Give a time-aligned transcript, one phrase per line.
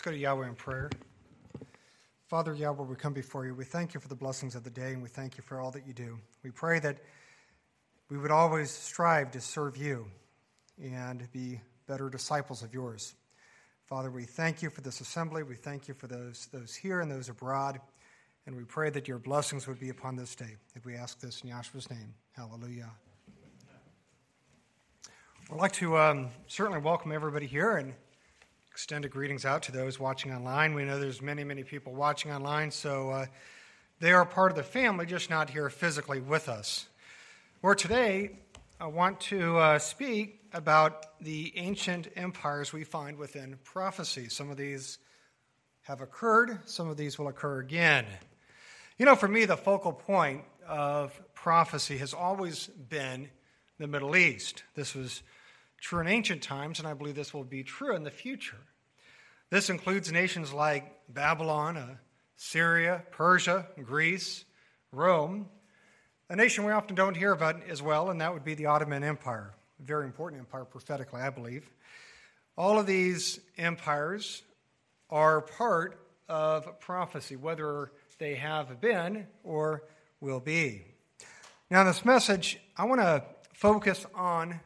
[0.00, 0.88] Let's go to Yahweh in prayer.
[2.26, 3.54] Father Yahweh, we come before you.
[3.54, 5.70] We thank you for the blessings of the day, and we thank you for all
[5.72, 6.18] that you do.
[6.42, 6.96] We pray that
[8.08, 10.06] we would always strive to serve you
[10.82, 13.14] and be better disciples of yours.
[13.90, 15.42] Father, we thank you for this assembly.
[15.42, 17.78] We thank you for those, those here and those abroad.
[18.46, 20.56] And we pray that your blessings would be upon this day.
[20.74, 22.88] If we ask this in Yahshua's name, hallelujah.
[25.52, 27.92] I'd like to um, certainly welcome everybody here and
[28.70, 30.74] extended greetings out to those watching online.
[30.74, 33.26] We know there's many, many people watching online, so uh,
[33.98, 36.86] they are part of the family, just not here physically with us.
[37.62, 38.38] Or today,
[38.80, 44.28] I want to uh, speak about the ancient empires we find within prophecy.
[44.28, 44.98] Some of these
[45.82, 48.06] have occurred, some of these will occur again.
[48.98, 53.28] You know, for me, the focal point of prophecy has always been
[53.78, 54.62] the Middle East.
[54.74, 55.22] This was
[55.80, 58.58] true in ancient times, and I believe this will be true in the future.
[59.50, 61.96] This includes nations like Babylon, uh,
[62.36, 64.44] Syria, Persia, Greece,
[64.92, 65.48] Rome,
[66.28, 69.02] a nation we often don't hear about as well, and that would be the Ottoman
[69.02, 71.68] Empire, a very important empire prophetically, I believe.
[72.56, 74.42] All of these empires
[75.10, 79.82] are part of prophecy, whether they have been or
[80.20, 80.84] will be.
[81.68, 84.60] Now, in this message, I want to focus on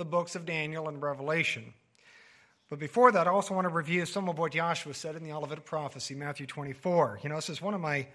[0.00, 1.74] the books of Daniel and Revelation.
[2.70, 5.32] But before that, I also want to review some of what Yahshua said in the
[5.32, 7.20] Olivet Prophecy, Matthew 24.
[7.22, 8.06] You know, this is one of my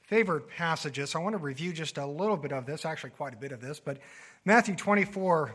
[0.00, 1.10] favorite passages.
[1.10, 3.52] So I want to review just a little bit of this, actually, quite a bit
[3.52, 3.78] of this.
[3.78, 3.98] But
[4.46, 5.54] Matthew 24,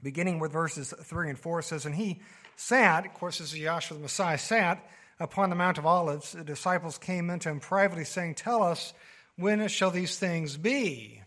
[0.00, 2.20] beginning with verses 3 and 4, says, And he
[2.54, 6.32] sat, of course, this is Yahshua the Messiah, sat upon the Mount of Olives.
[6.32, 8.92] The disciples came unto him privately, saying, Tell us,
[9.34, 11.22] when shall these things be?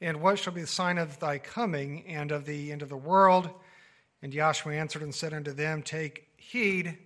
[0.00, 2.96] And what shall be the sign of thy coming and of the end of the
[2.96, 3.48] world?
[4.22, 6.98] And Yahshua answered and said unto them, Take heed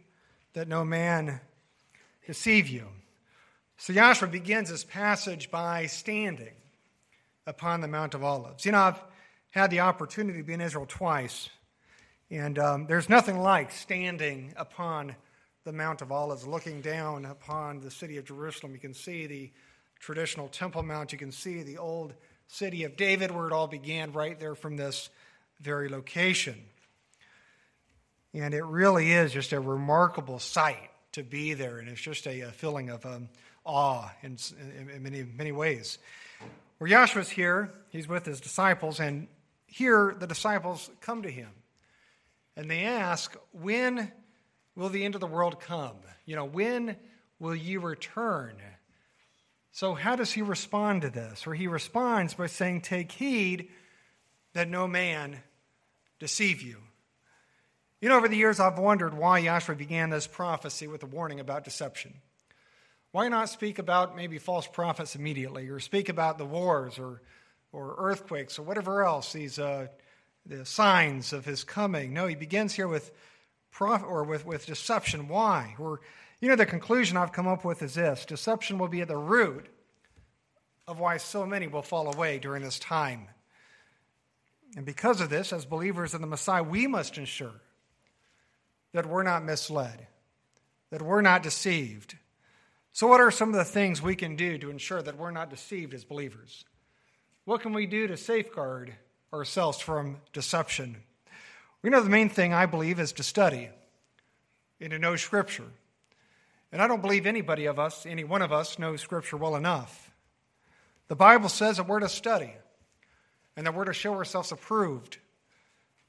[0.55, 1.41] that no man
[2.27, 2.87] deceive you.
[3.77, 6.53] So Yahshua begins this passage by standing
[7.47, 8.65] upon the Mount of Olives.
[8.65, 9.03] You know, I've
[9.51, 11.49] had the opportunity to be in Israel twice,
[12.31, 15.17] and um, there's nothing like standing upon
[15.65, 18.73] the Mount of Olives, looking down upon the city of Jerusalem.
[18.73, 19.51] You can see the
[19.99, 22.15] traditional Temple Mount, you can see the old
[22.51, 25.09] city of David, where it all began, right there from this
[25.61, 26.57] very location.
[28.35, 31.79] And it really is just a remarkable sight to be there.
[31.79, 33.29] And it's just a, a feeling of um,
[33.65, 34.37] awe in,
[34.95, 35.99] in, many, many ways.
[36.79, 39.29] Where Yahshua's here, he's with his disciples, and
[39.67, 41.51] here the disciples come to him.
[42.57, 44.11] And they ask, When
[44.75, 45.97] will the end of the world come?
[46.25, 46.97] You know, when
[47.39, 48.57] will you return?
[49.73, 51.47] So, how does he respond to this?
[51.47, 53.69] Or he responds by saying, Take heed
[54.53, 55.41] that no man
[56.19, 56.77] deceive you.
[58.01, 61.39] You know, over the years, I've wondered why Yahshua began this prophecy with a warning
[61.39, 62.15] about deception.
[63.13, 67.21] Why not speak about maybe false prophets immediately, or speak about the wars or,
[67.73, 69.89] or earthquakes or whatever else, these uh,
[70.47, 72.15] the signs of his coming?
[72.15, 73.11] No, he begins here with
[73.71, 75.29] prof- or with, with deception.
[75.29, 75.75] Why?
[75.79, 76.01] Or,
[76.41, 79.17] you know, the conclusion I've come up with is this deception will be at the
[79.17, 79.67] root
[80.89, 83.29] of why so many will fall away during this time.
[84.77, 87.61] And because of this, as believers in the Messiah, we must ensure
[88.93, 90.07] that we're not misled,
[90.91, 92.17] that we're not deceived.
[92.93, 95.51] So, what are some of the things we can do to ensure that we're not
[95.51, 96.65] deceived as believers?
[97.45, 98.95] What can we do to safeguard
[99.33, 100.97] ourselves from deception?
[101.83, 103.71] We know the main thing, I believe, is to study
[104.81, 105.71] and to know Scripture.
[106.73, 110.11] And I don't believe anybody of us, any one of us, knows Scripture well enough.
[111.09, 112.53] The Bible says that we're to study
[113.57, 115.19] and that we're to show ourselves approved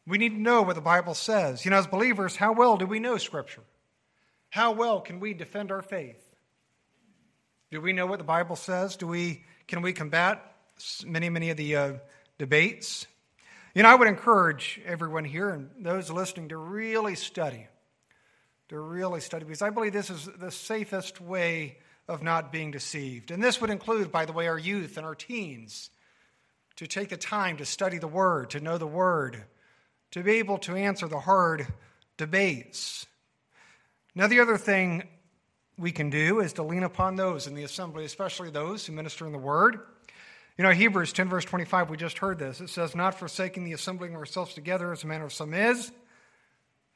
[0.07, 1.63] we need to know what the Bible says.
[1.63, 3.61] You know, as believers, how well do we know Scripture?
[4.49, 6.21] How well can we defend our faith?
[7.71, 8.97] Do we know what the Bible says?
[8.97, 10.43] Do we, can we combat
[11.05, 11.93] many, many of the uh,
[12.37, 13.07] debates?
[13.73, 17.67] You know, I would encourage everyone here and those listening to really study,
[18.71, 23.29] to really study, because I believe this is the safest way of not being deceived.
[23.29, 25.89] And this would include, by the way, our youth and our teens
[26.77, 29.43] to take the time to study the Word, to know the Word,
[30.11, 31.67] to be able to answer the hard
[32.15, 33.05] debates.
[34.15, 35.03] Now, the other thing
[35.77, 39.25] we can do is to lean upon those in the assembly, especially those who minister
[39.25, 39.81] in the word.
[40.57, 42.61] You know, Hebrews 10, verse 25, we just heard this.
[42.61, 45.91] It says, Not forsaking the assembling ourselves together as a manner of some is,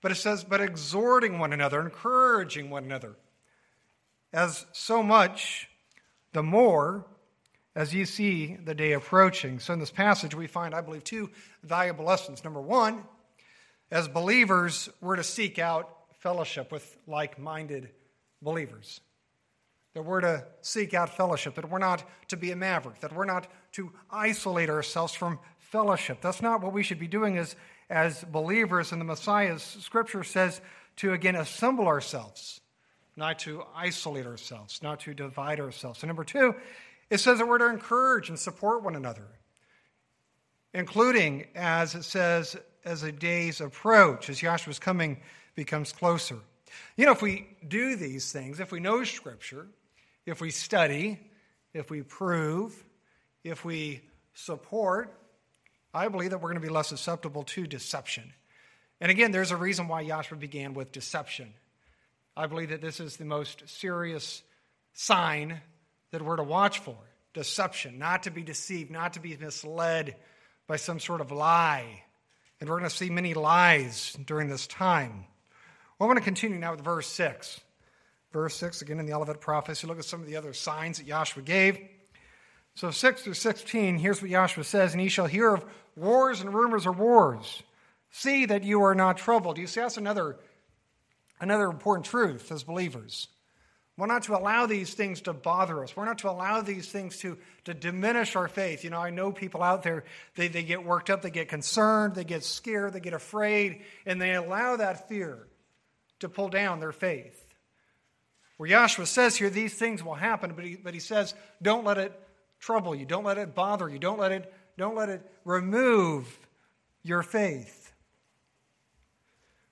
[0.05, 3.15] but it says, But exhorting one another, encouraging one another.
[4.31, 5.67] As so much,
[6.31, 7.07] the more
[7.75, 9.57] as you see the day approaching.
[9.57, 11.31] So, in this passage, we find, I believe, two
[11.63, 12.43] valuable lessons.
[12.43, 13.01] Number one,
[13.89, 17.89] as believers, we're to seek out fellowship with like minded
[18.43, 19.01] believers.
[19.95, 23.25] That we're to seek out fellowship, that we're not to be a maverick, that we're
[23.25, 26.21] not to isolate ourselves from fellowship.
[26.21, 27.55] That's not what we should be doing as,
[27.89, 29.59] as believers in the Messiah.
[29.59, 30.61] Scripture says
[30.97, 32.61] to again assemble ourselves,
[33.15, 36.01] not to isolate ourselves, not to divide ourselves.
[36.01, 36.55] And number two,
[37.09, 39.27] it says that we're to encourage and support one another,
[40.73, 45.21] including, as it says, as the days approach, as Yahshua's coming
[45.55, 46.37] becomes closer.
[46.97, 49.67] You know, if we do these things, if we know Scripture,
[50.25, 51.19] if we study,
[51.73, 52.83] if we prove,
[53.43, 54.01] if we
[54.33, 55.13] support,
[55.95, 58.33] I believe that we're going to be less susceptible to deception.
[58.99, 61.53] And again, there's a reason why Yahshua began with deception.
[62.35, 64.43] I believe that this is the most serious
[64.91, 65.61] sign
[66.11, 66.97] that we're to watch for
[67.33, 70.15] deception, not to be deceived, not to be misled
[70.67, 72.03] by some sort of lie.
[72.59, 75.25] And we're going to see many lies during this time.
[75.97, 77.61] Well, I'm going to continue now with verse 6.
[78.33, 81.07] Verse 6, again in the Olivet prophecy, look at some of the other signs that
[81.07, 81.79] Yahshua gave.
[82.75, 86.53] So 6 through 16, here's what Yahshua says, And ye shall hear of wars and
[86.53, 87.63] rumors of wars.
[88.11, 89.57] See that you are not troubled.
[89.57, 90.37] You see, that's another,
[91.39, 93.29] another important truth as believers.
[93.97, 95.95] We're not to allow these things to bother us.
[95.95, 98.83] We're not to allow these things to, to diminish our faith.
[98.83, 100.03] You know, I know people out there,
[100.35, 104.21] they, they get worked up, they get concerned, they get scared, they get afraid, and
[104.21, 105.47] they allow that fear
[106.19, 107.41] to pull down their faith.
[108.57, 111.97] Where Yahshua says here, these things will happen, but he, but he says, don't let
[111.97, 112.21] it
[112.65, 116.39] trouble you, don't let it bother you, don't let it, don't let it remove
[117.03, 117.93] your faith.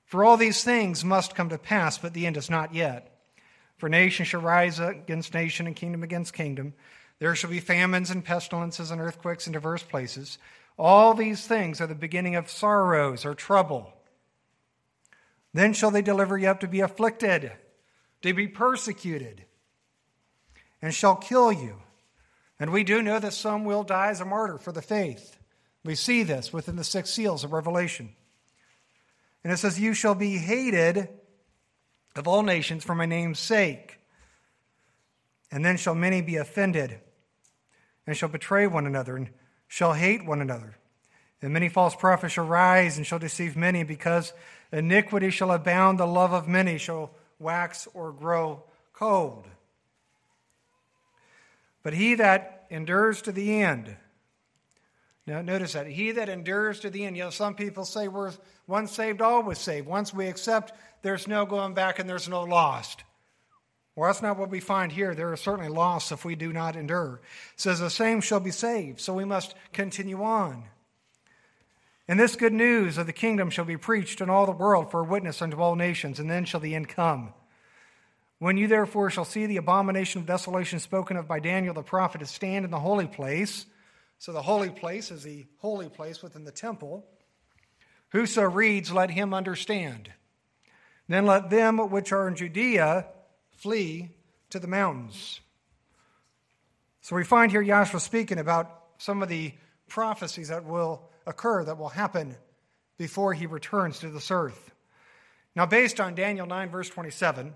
[0.05, 3.09] For all these things must come to pass, but the end is not yet.
[3.77, 6.75] For nation shall rise against nation and kingdom against kingdom.
[7.17, 10.37] There shall be famines and pestilences and earthquakes in diverse places.
[10.77, 13.91] All these things are the beginning of sorrows or trouble.
[15.51, 17.51] Then shall they deliver you up to be afflicted,
[18.21, 19.45] to be persecuted,
[20.79, 21.77] and shall kill you.
[22.63, 25.37] And we do know that some will die as a martyr for the faith.
[25.83, 28.15] We see this within the six seals of Revelation.
[29.43, 31.09] And it says, You shall be hated
[32.15, 33.99] of all nations for my name's sake.
[35.51, 37.01] And then shall many be offended,
[38.07, 39.31] and shall betray one another, and
[39.67, 40.77] shall hate one another.
[41.41, 44.31] And many false prophets shall rise and shall deceive many, because
[44.71, 48.63] iniquity shall abound, the love of many shall wax or grow
[48.93, 49.49] cold.
[51.83, 53.95] But he that endures to the end,
[55.25, 58.33] now notice that, he that endures to the end, you know, some people say we're
[58.67, 59.87] once saved, always saved.
[59.87, 63.03] Once we accept there's no going back and there's no lost.
[63.95, 65.13] Well, that's not what we find here.
[65.13, 67.21] There are certainly loss if we do not endure.
[67.53, 70.65] It says, The same shall be saved, so we must continue on.
[72.07, 75.01] And this good news of the kingdom shall be preached in all the world for
[75.01, 77.33] a witness unto all nations, and then shall the end come.
[78.43, 82.17] When you therefore shall see the abomination of desolation spoken of by Daniel the prophet
[82.17, 83.65] to stand in the holy place,
[84.17, 87.05] so the holy place is the holy place within the temple,
[88.09, 90.11] whoso reads, let him understand.
[91.07, 93.05] Then let them which are in Judea
[93.59, 94.09] flee
[94.49, 95.39] to the mountains.
[96.99, 99.53] So we find here Yahshua speaking about some of the
[99.87, 102.35] prophecies that will occur, that will happen
[102.97, 104.71] before he returns to this earth.
[105.55, 107.55] Now, based on Daniel 9, verse 27,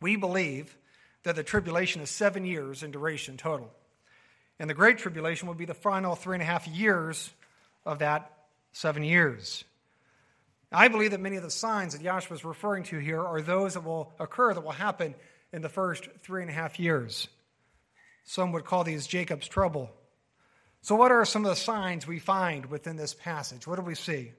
[0.00, 0.76] we believe
[1.22, 3.70] that the tribulation is seven years in duration total.
[4.58, 7.30] And the Great Tribulation will be the final three and a half years
[7.84, 8.30] of that
[8.72, 9.64] seven years.
[10.72, 13.74] I believe that many of the signs that Yahshua is referring to here are those
[13.74, 15.14] that will occur, that will happen
[15.52, 17.26] in the first three and a half years.
[18.24, 19.90] Some would call these Jacob's trouble.
[20.82, 23.66] So, what are some of the signs we find within this passage?
[23.66, 24.32] What do we see?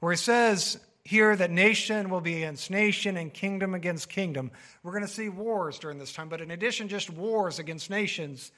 [0.00, 4.50] Where he says here that nation will be against nation and kingdom against kingdom.
[4.82, 8.52] We're going to see wars during this time, but in addition just wars against nations,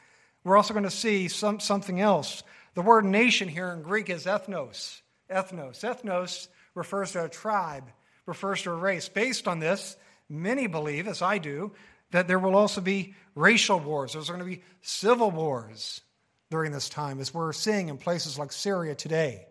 [0.44, 2.42] we're also going to see some, something else.
[2.74, 5.00] The word nation here in Greek is ethnos.
[5.30, 5.80] Ethnos.
[5.82, 7.84] Ethnos refers to a tribe,
[8.26, 9.08] refers to a race.
[9.08, 9.96] Based on this,
[10.28, 11.72] many believe, as I do,
[12.10, 14.12] that there will also be racial wars.
[14.12, 16.02] There's going to be civil wars
[16.50, 19.46] during this time, as we're seeing in places like Syria today.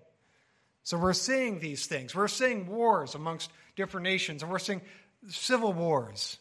[0.84, 2.14] So we're seeing these things.
[2.14, 4.82] We're seeing wars amongst different nations, and we're seeing
[5.28, 6.38] civil wars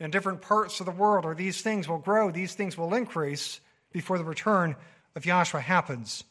[0.00, 3.60] in different parts of the world, or these things will grow, these things will increase
[3.92, 4.76] before the return
[5.16, 6.24] of Yahshua happens.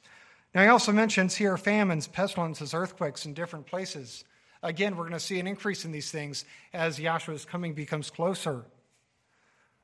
[0.53, 4.23] Now, he also mentions here famines, pestilences, earthquakes in different places.
[4.63, 8.65] Again, we're going to see an increase in these things as Yahshua's coming becomes closer.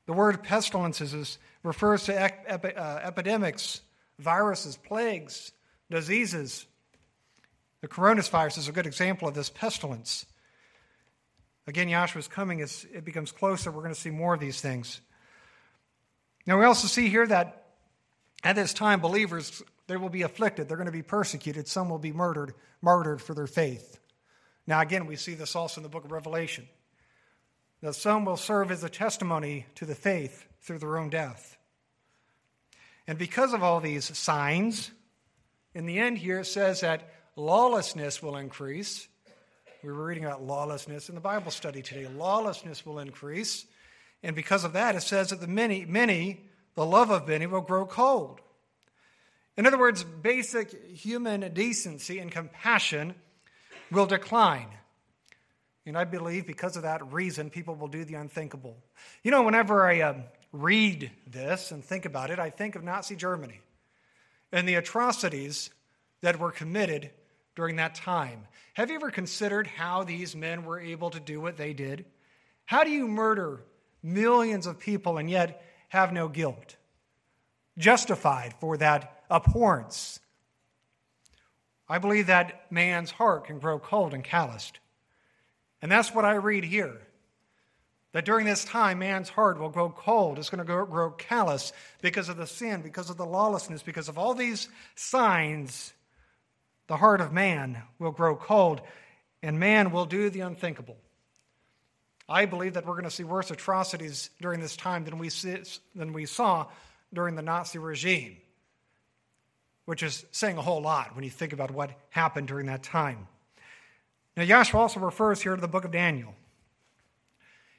[0.06, 3.80] The word pestilences is, refers to ep- uh, epidemics,
[4.18, 5.52] viruses, plagues,
[5.90, 6.66] diseases.
[7.84, 10.24] The coronavirus is a good example of this pestilence.
[11.66, 13.70] Again, Yahshua's coming as it becomes closer.
[13.70, 15.02] We're going to see more of these things.
[16.46, 17.66] Now, we also see here that
[18.42, 20.66] at this time, believers they will be afflicted.
[20.66, 21.68] They're going to be persecuted.
[21.68, 23.98] Some will be murdered, martyred for their faith.
[24.66, 26.66] Now, again, we see this also in the book of Revelation.
[27.82, 31.58] That some will serve as a testimony to the faith through their own death.
[33.06, 34.90] And because of all these signs,
[35.74, 39.08] in the end here it says that lawlessness will increase.
[39.82, 42.06] We were reading about lawlessness in the Bible study today.
[42.06, 43.66] Lawlessness will increase.
[44.22, 46.40] And because of that, it says that the many, many,
[46.74, 48.40] the love of many will grow cold.
[49.56, 53.14] In other words, basic human decency and compassion
[53.90, 54.68] will decline.
[55.86, 58.78] And I believe because of that reason, people will do the unthinkable.
[59.22, 60.14] You know, whenever I uh,
[60.50, 63.60] read this and think about it, I think of Nazi Germany
[64.50, 65.70] and the atrocities
[66.22, 67.10] that were committed
[67.54, 68.46] during that time.
[68.74, 72.04] Have you ever considered how these men were able to do what they did?
[72.64, 73.62] How do you murder
[74.02, 76.76] millions of people and yet have no guilt?
[77.78, 80.20] Justified for that abhorrence.
[81.88, 84.78] I believe that man's heart can grow cold and calloused.
[85.82, 86.98] And that's what I read here.
[88.12, 90.38] That during this time, man's heart will grow cold.
[90.38, 94.16] It's going to grow, callous because of the sin, because of the lawlessness, because of
[94.16, 95.92] all these signs.
[96.86, 98.80] The heart of man will grow cold,
[99.42, 100.96] and man will do the unthinkable.
[102.28, 105.56] I believe that we're going to see worse atrocities during this time than we, see,
[105.94, 106.66] than we saw
[107.12, 108.36] during the Nazi regime
[109.84, 113.26] which is saying a whole lot when you think about what happened during that time.
[114.36, 116.34] Now, Yahshua also refers here to the book of Daniel.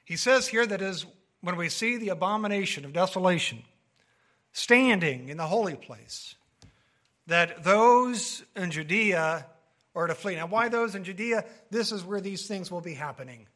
[0.04, 1.06] He says here that is
[1.42, 3.64] when we see the abomination of desolation
[4.52, 6.36] standing in the holy place,
[7.28, 9.46] that those in Judea
[9.96, 10.36] are to flee.
[10.36, 11.46] Now, why those in Judea?
[11.72, 13.48] This is where these things will be happening.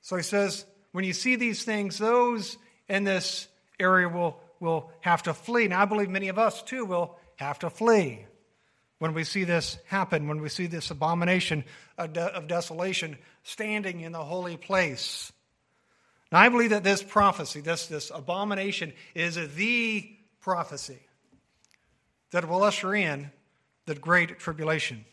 [0.00, 2.56] So he says, when you see these things, those
[2.88, 3.48] in this
[3.78, 5.68] area will, will have to flee.
[5.68, 8.24] Now, I believe many of us too will have to flee.
[8.98, 11.64] When we see this happen, when we see this abomination
[11.98, 15.30] of, de- of desolation standing in the holy place.
[16.32, 20.08] Now, I believe that this prophecy, this, this abomination, is the
[20.40, 21.00] prophecy
[22.32, 23.30] that will usher in
[23.86, 25.04] the great tribulation.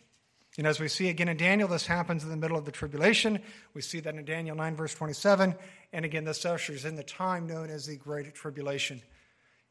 [0.58, 3.40] And as we see again in Daniel, this happens in the middle of the tribulation.
[3.74, 5.56] We see that in Daniel 9, verse 27.
[5.92, 9.02] And again, this ushers in the time known as the Great Tribulation.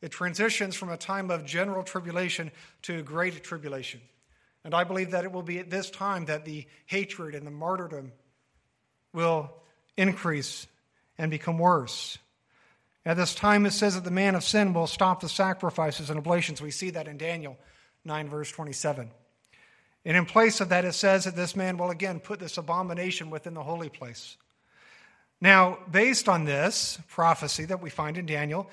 [0.00, 2.50] It transitions from a time of general tribulation
[2.82, 4.00] to great tribulation.
[4.64, 7.52] And I believe that it will be at this time that the hatred and the
[7.52, 8.12] martyrdom
[9.12, 9.52] will
[9.96, 10.66] increase
[11.18, 12.18] and become worse.
[13.04, 16.18] At this time, it says that the man of sin will stop the sacrifices and
[16.18, 16.62] oblations.
[16.62, 17.58] We see that in Daniel
[18.04, 19.10] 9, verse 27.
[20.04, 23.30] And in place of that, it says that this man will again put this abomination
[23.30, 24.36] within the holy place.
[25.40, 28.70] Now, based on this prophecy that we find in Daniel,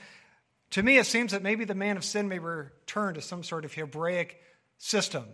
[0.72, 3.66] to me, it seems that maybe the man of sin may return to some sort
[3.66, 4.40] of Hebraic
[4.78, 5.26] system.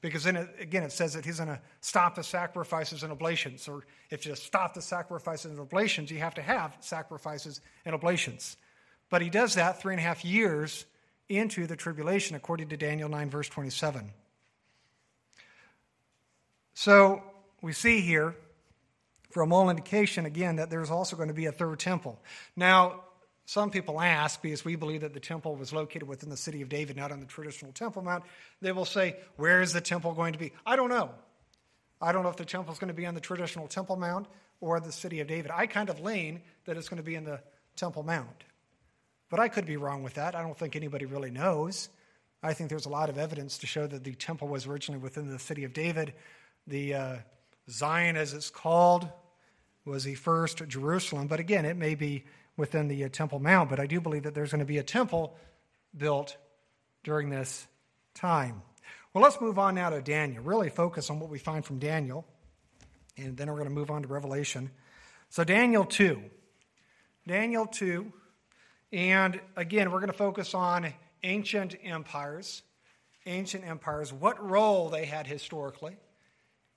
[0.00, 3.66] Because then, it, again, it says that he's going to stop the sacrifices and oblations.
[3.66, 8.56] Or if you stop the sacrifices and oblations, you have to have sacrifices and oblations.
[9.08, 10.84] But he does that three and a half years
[11.28, 14.10] into the tribulation, according to Daniel 9, verse 27.
[16.74, 17.22] So
[17.62, 18.36] we see here,
[19.30, 22.20] for a moral indication, again, that there's also going to be a third temple.
[22.54, 23.02] Now,
[23.46, 26.68] some people ask, because we believe that the temple was located within the city of
[26.68, 28.24] David, not on the traditional Temple Mount,
[28.60, 30.52] they will say, Where is the temple going to be?
[30.66, 31.10] I don't know.
[32.00, 34.26] I don't know if the temple is going to be on the traditional Temple Mount
[34.60, 35.52] or the city of David.
[35.54, 37.40] I kind of lean that it's going to be in the
[37.76, 38.44] Temple Mount.
[39.30, 40.34] But I could be wrong with that.
[40.34, 41.88] I don't think anybody really knows.
[42.42, 45.30] I think there's a lot of evidence to show that the temple was originally within
[45.30, 46.14] the city of David.
[46.66, 47.16] The uh,
[47.70, 49.08] Zion, as it's called,
[49.84, 51.28] was the first Jerusalem.
[51.28, 52.24] But again, it may be
[52.56, 54.82] within the uh, Temple Mount, but I do believe that there's going to be a
[54.82, 55.36] temple
[55.96, 56.36] built
[57.04, 57.66] during this
[58.14, 58.62] time.
[59.12, 60.42] Well, let's move on now to Daniel.
[60.42, 62.26] Really focus on what we find from Daniel,
[63.16, 64.70] and then we're going to move on to Revelation.
[65.28, 66.20] So, Daniel 2.
[67.26, 68.12] Daniel 2.
[68.92, 72.62] And again, we're going to focus on ancient empires,
[73.26, 75.96] ancient empires, what role they had historically,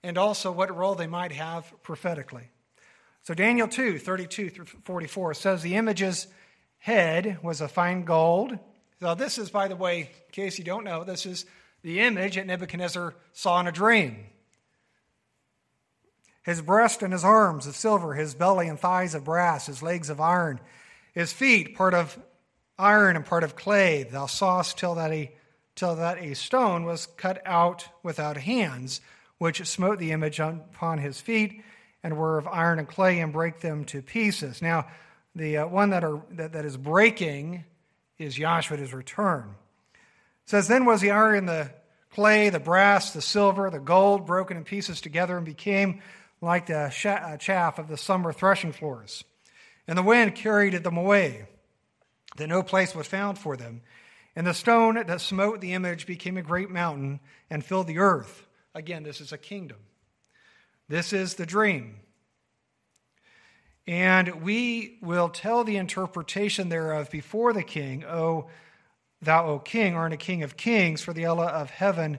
[0.03, 2.49] and also what role they might have prophetically.
[3.23, 6.27] So Daniel 2, 32 through 44 says the image's
[6.79, 8.57] head was of fine gold.
[8.99, 11.45] So this is, by the way, in case you don't know, this is
[11.83, 14.25] the image that Nebuchadnezzar saw in a dream.
[16.43, 20.09] His breast and his arms of silver, his belly and thighs of brass, his legs
[20.09, 20.59] of iron,
[21.13, 22.17] his feet part of
[22.77, 24.03] iron and part of clay.
[24.03, 25.31] Thou sawest till that a,
[25.75, 29.01] till that a stone was cut out without hands,
[29.37, 31.61] which smote the image upon his feet
[32.03, 34.61] and were of iron and clay and break them to pieces.
[34.61, 34.87] Now,
[35.35, 37.65] the uh, one that, are, that, that is breaking
[38.17, 39.55] is Yahshua at his return.
[39.93, 41.71] It says, Then was the iron, and the
[42.11, 46.01] clay, the brass, the silver, the gold broken in pieces together and became
[46.41, 49.23] like the uh, chaff of the summer threshing floors.
[49.87, 51.47] And the wind carried them away,
[52.37, 53.81] that no place was found for them.
[54.35, 58.45] And the stone that smote the image became a great mountain and filled the earth.
[58.73, 59.77] Again, this is a kingdom.
[60.89, 61.97] This is the dream.
[63.87, 68.49] And we will tell the interpretation thereof before the king, O
[69.21, 72.17] thou, O king, art a king of kings, for the Elah of heaven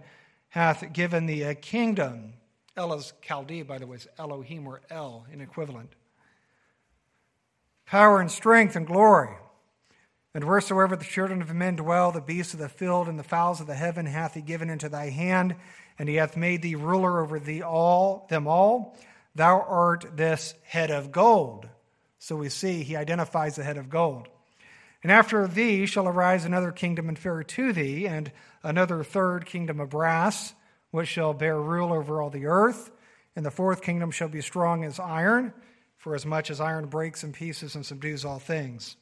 [0.50, 2.34] hath given thee a kingdom.
[2.76, 5.92] Elah's Chaldee, by the way, is Elohim or El in equivalent.
[7.86, 9.34] Power and strength and glory.
[10.32, 13.60] And wheresoever the children of men dwell, the beasts of the field and the fowls
[13.60, 15.56] of the heaven hath he given into thy hand,
[15.98, 18.96] and he hath made thee ruler over thee all them all.
[19.34, 21.68] Thou art this head of gold.
[22.18, 24.28] So we see he identifies the head of gold.
[25.02, 28.30] And after thee shall arise another kingdom inferior to thee, and
[28.62, 30.54] another third kingdom of brass,
[30.90, 32.90] which shall bear rule over all the earth.
[33.34, 35.54] And the fourth kingdom shall be strong as iron,
[35.96, 38.96] for as much as iron breaks in pieces and subdues all things.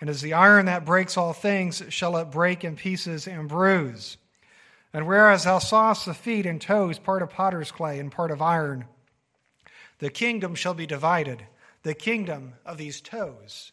[0.00, 4.16] And as the iron that breaks all things, shall it break in pieces and bruise.
[4.92, 8.42] And whereas thou sawest the feet and toes, part of potter's clay and part of
[8.42, 8.86] iron,
[9.98, 11.46] the kingdom shall be divided,
[11.82, 13.72] the kingdom of these toes.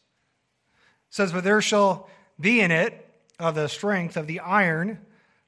[1.09, 2.09] It says, But there shall
[2.39, 3.07] be in it
[3.39, 4.99] of the strength of the iron,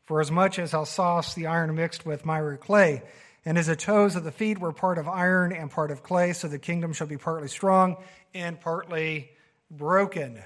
[0.06, 3.04] for as much as thou sawest the iron mixed with miry clay.
[3.46, 6.34] And as the toes of the feet were part of iron and part of clay,
[6.34, 7.98] so the kingdom shall be partly strong
[8.34, 9.32] and partly
[9.70, 10.42] broken,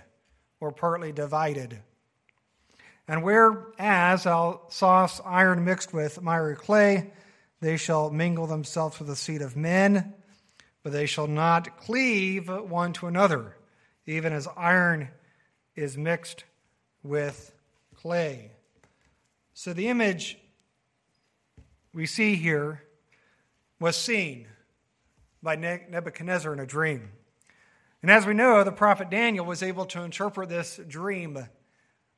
[0.59, 1.81] or partly divided.
[3.07, 7.11] And whereas thou sawest iron mixed with miry clay,
[7.61, 10.13] they shall mingle themselves with the seed of men,
[10.83, 13.55] but they shall not cleave one to another,
[14.05, 15.09] even as iron
[15.75, 16.43] is mixed
[17.03, 17.53] with
[17.95, 18.51] clay.
[19.53, 20.37] So the image
[21.93, 22.83] we see here
[23.79, 24.47] was seen
[25.41, 27.09] by Nebuchadnezzar in a dream.
[28.01, 31.47] And as we know, the prophet Daniel was able to interpret this dream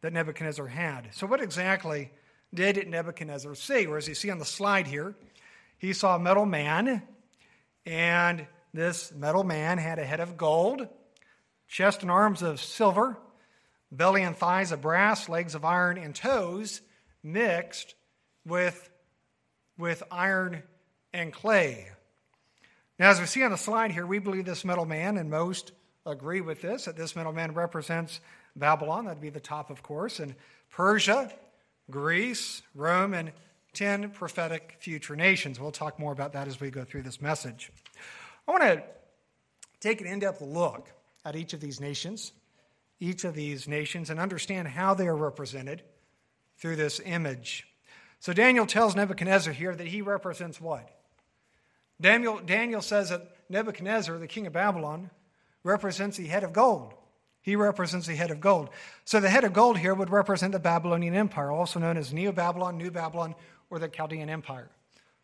[0.02, 1.10] that Nebuchadnezzar had.
[1.14, 2.12] So, what exactly
[2.54, 3.86] did Nebuchadnezzar see?
[3.86, 5.16] Or as you see on the slide here,
[5.78, 7.04] he saw a metal man,
[7.86, 10.88] and this metal man had a head of gold,
[11.68, 13.18] chest and arms of silver,
[13.92, 16.82] belly and thighs of brass, legs of iron, and toes
[17.24, 17.96] mixed
[18.46, 18.90] with,
[19.78, 20.64] with iron
[21.14, 21.90] and clay.
[23.00, 25.72] Now, as we see on the slide here, we believe this metal man, and most
[26.06, 28.20] agree with this, that this metal man represents
[28.58, 30.36] Babylon, that'd be the top, of course, and
[30.70, 31.32] Persia,
[31.90, 33.32] Greece, Rome, and
[33.74, 35.62] 10 prophetic future nations.
[35.62, 37.72] We'll talk more about that as we go through this message.
[38.46, 38.84] I want to
[39.80, 40.90] take an in depth look
[41.24, 42.34] at each of these nations,
[43.00, 45.84] each of these nations, and understand how they are represented
[46.58, 47.66] through this image.
[48.20, 50.99] So Daniel tells Nebuchadnezzar here that he represents what?
[52.02, 55.10] Daniel, Daniel says that Nebuchadnezzar, the king of Babylon,
[55.64, 56.94] represents the head of gold.
[57.42, 58.70] He represents the head of gold.
[59.06, 62.32] So the head of gold here would represent the Babylonian Empire, also known as Neo
[62.32, 63.36] Babylon, New Babylon,
[63.70, 64.70] or the Chaldean Empire.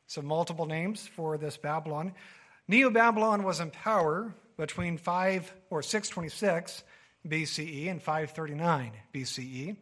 [0.07, 2.13] So multiple names for this Babylon.
[2.67, 6.83] Neo Babylon was in power between 5 or 626
[7.27, 9.75] BCE and 539 BCE.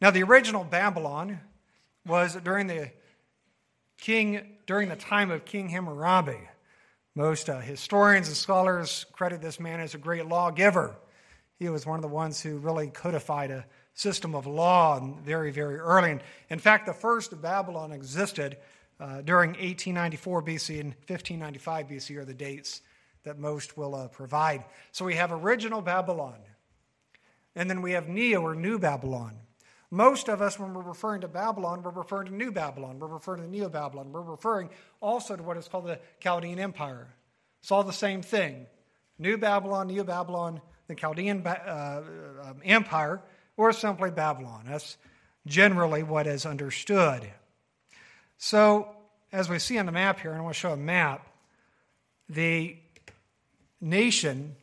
[0.00, 1.40] Now the original Babylon
[2.06, 2.90] was during the
[3.98, 6.38] king during the time of King Hammurabi.
[7.14, 10.96] Most uh, historians and scholars credit this man as a great lawgiver.
[11.58, 15.78] He was one of the ones who really codified a system of law very, very
[15.78, 16.12] early.
[16.12, 18.56] And in fact, the first of Babylon existed
[19.00, 22.80] uh, during 1894 BC and 1595 BC are the dates
[23.24, 24.64] that most will uh, provide.
[24.92, 26.38] So we have original Babylon,
[27.56, 29.34] and then we have Neo or New Babylon.
[29.90, 33.42] Most of us, when we're referring to Babylon, we're referring to New Babylon, we're referring
[33.42, 34.68] to Neo Babylon, we're referring
[35.00, 37.08] also to what is called the Chaldean Empire.
[37.62, 38.66] It's all the same thing.
[39.18, 42.02] New Babylon, Neo Babylon, the Chaldean uh,
[42.42, 43.22] um, Empire,
[43.56, 44.64] or simply Babylon.
[44.68, 44.96] That's
[45.46, 47.28] generally what is understood.
[48.36, 48.88] So,
[49.32, 51.26] as we see on the map here, and I want to show a map,
[52.28, 52.76] the
[53.80, 54.54] nation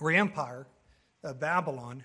[0.00, 0.66] or empire
[1.22, 2.04] of Babylon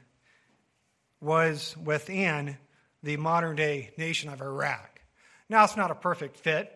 [1.21, 2.57] was within
[3.03, 5.01] the modern day nation of Iraq.
[5.49, 6.71] Now, it's not a perfect fit,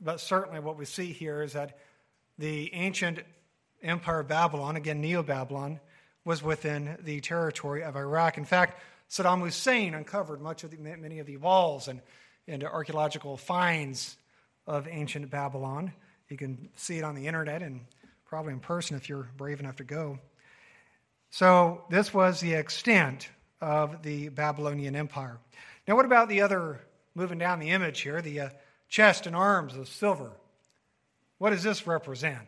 [0.00, 1.78] but certainly what we see here is that
[2.38, 3.20] the ancient
[3.82, 5.80] empire of Babylon, again, Neo Babylon,
[6.24, 8.38] was within the territory of Iraq.
[8.38, 8.80] In fact,
[9.10, 12.00] Saddam Hussein uncovered much of the, many of the walls and,
[12.48, 14.16] and archaeological finds
[14.66, 15.92] of ancient Babylon.
[16.28, 17.80] You can see it on the internet and
[18.24, 20.18] probably in person if you're brave enough to go.
[21.30, 23.28] So, this was the extent
[23.64, 25.38] of the Babylonian Empire.
[25.88, 26.80] Now, what about the other,
[27.14, 28.48] moving down the image here, the uh,
[28.88, 30.32] chest and arms of silver?
[31.38, 32.46] What does this represent?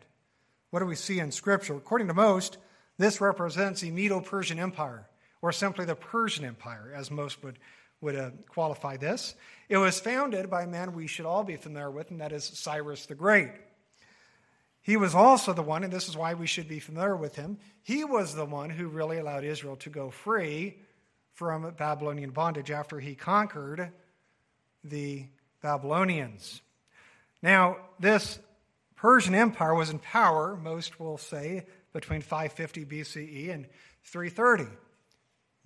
[0.71, 1.75] What do we see in Scripture?
[1.75, 2.59] According to most,
[2.99, 5.09] this represents the Medo Persian Empire,
[5.41, 7.59] or simply the Persian Empire, as most would,
[8.03, 9.35] would uh, qualify this.
[9.71, 12.45] It was founded by a man we should all be familiar with, and that is
[12.45, 13.53] Cyrus the Great.
[14.83, 17.59] He was also the one, and this is why we should be familiar with him,
[17.83, 20.77] he was the one who really allowed Israel to go free
[21.37, 23.93] from Babylonian bondage after he conquered
[24.83, 25.27] the
[25.63, 26.63] Babylonians.
[27.43, 28.39] Now, this
[28.97, 33.67] Persian Empire was in power, most will say, between 550 BCE and
[34.05, 34.65] 330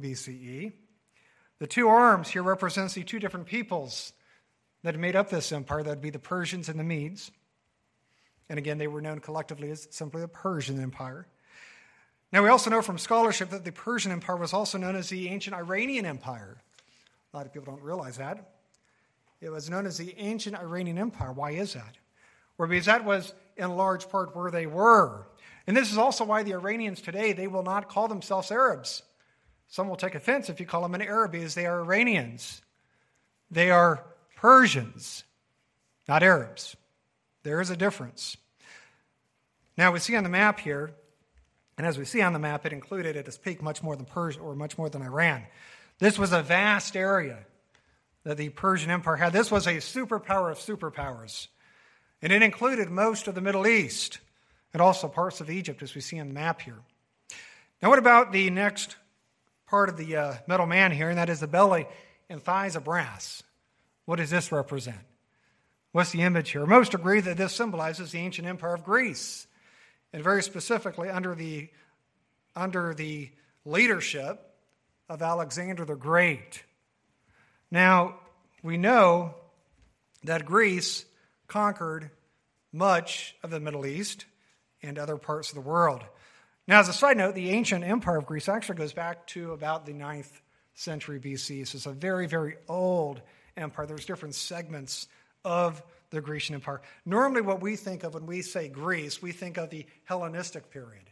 [0.03, 0.73] BCE.
[1.61, 4.13] The two arms here represents the two different peoples
[4.83, 5.85] that made up this empire.
[5.85, 7.31] That would be the Persians and the Medes.
[8.49, 11.29] And again, they were known collectively as simply the Persian Empire.
[12.33, 15.29] Now, we also know from scholarship that the Persian Empire was also known as the
[15.29, 16.59] ancient Iranian Empire.
[17.33, 18.53] A lot of people don't realize that.
[19.41, 21.33] It was known as the ancient Iranian Empire.
[21.33, 21.97] Why is that?
[22.57, 25.27] Well, because that was in large part where they were.
[25.67, 29.03] And this is also why the Iranians today, they will not call themselves Arabs.
[29.69, 32.61] Some will take offense if you call them an Arab because they are Iranians.
[33.51, 34.05] They are
[34.37, 35.25] Persians,
[36.09, 36.77] not Arabs.
[37.43, 38.37] There is a difference.
[39.77, 40.93] Now we see on the map here
[41.81, 44.05] and as we see on the map, it included at its peak much more than
[44.05, 45.45] Persia or much more than Iran.
[45.99, 47.39] This was a vast area
[48.23, 49.33] that the Persian Empire had.
[49.33, 51.47] This was a superpower of superpowers.
[52.21, 54.19] And it included most of the Middle East
[54.75, 56.77] and also parts of Egypt, as we see on the map here.
[57.81, 58.97] Now, what about the next
[59.67, 61.87] part of the uh, metal man here, and that is the belly
[62.29, 63.43] and thighs of brass?
[64.05, 65.01] What does this represent?
[65.93, 66.67] What's the image here?
[66.67, 69.47] Most agree that this symbolizes the ancient empire of Greece
[70.13, 71.69] and very specifically under the,
[72.57, 73.31] under the
[73.65, 74.55] leadership
[75.09, 76.63] of Alexander the Great.
[77.71, 78.17] Now,
[78.63, 79.35] we know
[80.25, 81.05] that Greece
[81.47, 82.11] conquered
[82.73, 84.27] much of the Middle East
[84.83, 86.03] and other parts of the world.
[86.67, 89.87] Now, as a side note, the ancient empire of Greece actually goes back to about
[89.87, 90.31] the 9th
[90.75, 91.67] century BC.
[91.67, 93.21] So it's a very, very old
[93.57, 93.87] empire.
[93.87, 95.09] There's different segments
[95.45, 96.83] of the Grecian Empire.
[97.07, 101.11] Normally, what we think of when we say Greece, we think of the Hellenistic period.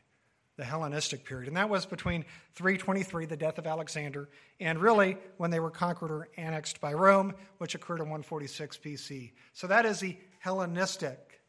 [0.57, 1.47] The Hellenistic period.
[1.47, 6.11] And that was between 323, the death of Alexander, and really when they were conquered
[6.11, 9.33] or annexed by Rome, which occurred in 146 BC.
[9.53, 11.41] So that is the Hellenistic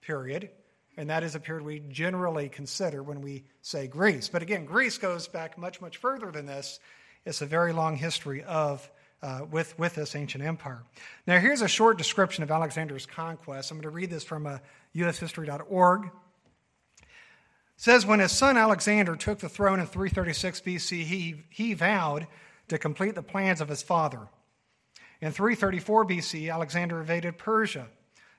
[0.00, 0.50] period.
[0.96, 4.28] And that is a period we generally consider when we say Greece.
[4.28, 6.78] But again, Greece goes back much, much further than this.
[7.24, 8.88] It's a very long history of
[9.24, 10.82] uh, with, with this ancient empire.
[11.26, 13.70] Now, here's a short description of Alexander's conquest.
[13.70, 14.58] I'm going to read this from uh,
[14.94, 16.04] ushistory.org.
[16.04, 16.10] It
[17.78, 22.26] says, When his son Alexander took the throne in 336 BC, he, he vowed
[22.68, 24.28] to complete the plans of his father.
[25.22, 27.86] In 334 BC, Alexander invaded Persia.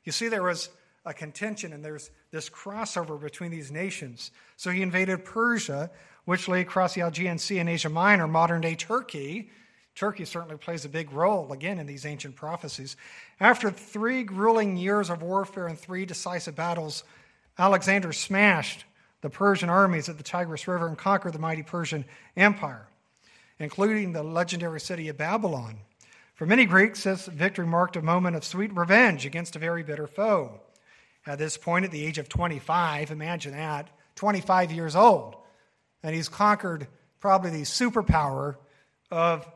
[0.03, 0.69] You see, there was
[1.03, 4.29] a contention and there's this crossover between these nations.
[4.55, 5.89] So he invaded Persia,
[6.25, 9.49] which lay across the Aegean Sea in Asia Minor, modern day Turkey,
[9.95, 12.97] Turkey certainly plays a big role, again, in these ancient prophecies.
[13.39, 17.05] After three grueling years of warfare and three decisive battles,
[17.57, 18.83] Alexander smashed
[19.21, 22.03] the Persian armies at the Tigris River and conquered the mighty Persian
[22.35, 22.87] Empire,
[23.57, 25.77] including the legendary city of Babylon.
[26.33, 30.07] For many Greeks, this victory marked a moment of sweet revenge against a very bitter
[30.07, 30.59] foe.
[31.25, 35.37] At this point, at the age of 25, imagine that, 25 years old,
[36.03, 36.87] and he's conquered
[37.21, 38.57] probably the superpower
[39.09, 39.47] of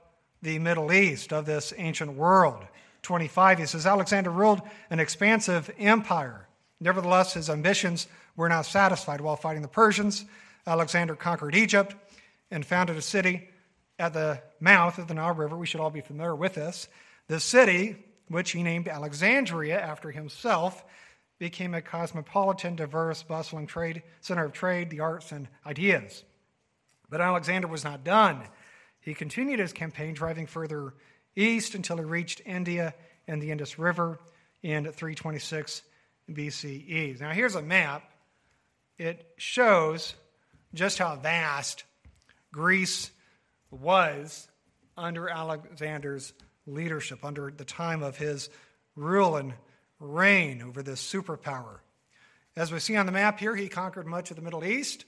[0.42, 2.66] the Middle East, of this ancient world.
[3.02, 6.48] 25, he says, Alexander ruled an expansive empire.
[6.80, 10.26] Nevertheless, his ambitions were not satisfied while fighting the Persians.
[10.66, 11.96] Alexander conquered Egypt
[12.52, 13.50] and founded a city
[13.98, 15.58] at the mouth of the Nile River.
[15.58, 16.88] We should all be familiar with this.
[17.28, 17.98] The city,
[18.28, 20.84] which he named Alexandria after himself,
[21.38, 26.24] became a cosmopolitan, diverse, bustling trade center of trade, the arts, and ideas.
[27.10, 28.44] But Alexander was not done.
[29.10, 30.94] He continued his campaign, driving further
[31.36, 32.94] east until he reached India
[33.28, 34.20] and the Indus River
[34.62, 35.82] in 326
[36.30, 37.20] BCE.
[37.20, 38.04] Now, here's a map.
[39.00, 40.14] It shows
[40.76, 41.86] just how vast
[42.54, 43.10] Greece
[43.72, 44.48] was
[44.96, 46.32] under Alexander's
[46.68, 48.48] leadership, under the time of his
[48.96, 49.56] rule and
[50.00, 51.80] reign over this superpower.
[52.56, 55.06] As we see on the map here, he conquered much of the Middle East.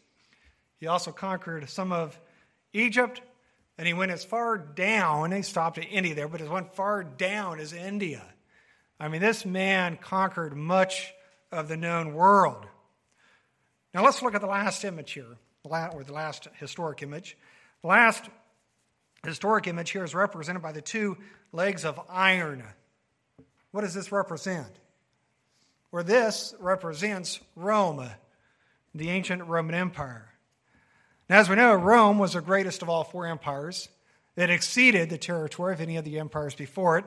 [0.80, 2.20] He also conquered some of
[2.74, 3.22] Egypt
[3.78, 7.04] and he went as far down, he stopped at India there, but as went far
[7.04, 8.24] down as India.
[9.00, 11.14] I mean, this man conquered much
[11.52, 12.66] of the known world.
[13.94, 17.38] Now let's look at the last image here, or the last historic image.
[17.82, 18.30] The last
[19.26, 21.18] historic image here is represented by the two
[21.52, 22.64] legs of iron.
[23.72, 24.72] What does this represent?
[25.90, 28.08] Where this represents Rome,
[28.96, 30.31] the ancient Roman Empire.
[31.32, 33.88] Now, as we know, Rome was the greatest of all four empires.
[34.36, 37.06] It exceeded the territory of any of the empires before it.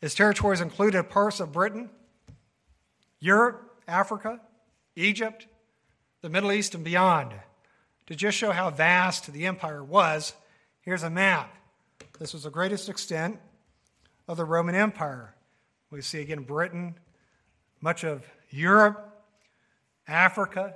[0.00, 1.90] Its territories included parts of Britain,
[3.20, 4.40] Europe, Africa,
[4.94, 5.48] Egypt,
[6.22, 7.34] the Middle East, and beyond.
[8.06, 10.32] To just show how vast the empire was,
[10.80, 11.54] here's a map.
[12.18, 13.38] This was the greatest extent
[14.26, 15.34] of the Roman Empire.
[15.90, 16.98] We see again Britain,
[17.82, 19.14] much of Europe,
[20.08, 20.72] Africa,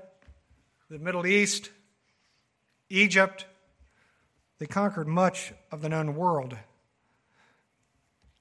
[0.90, 1.70] the Middle East,
[2.90, 3.46] Egypt.
[4.59, 6.57] They conquered much of the known world.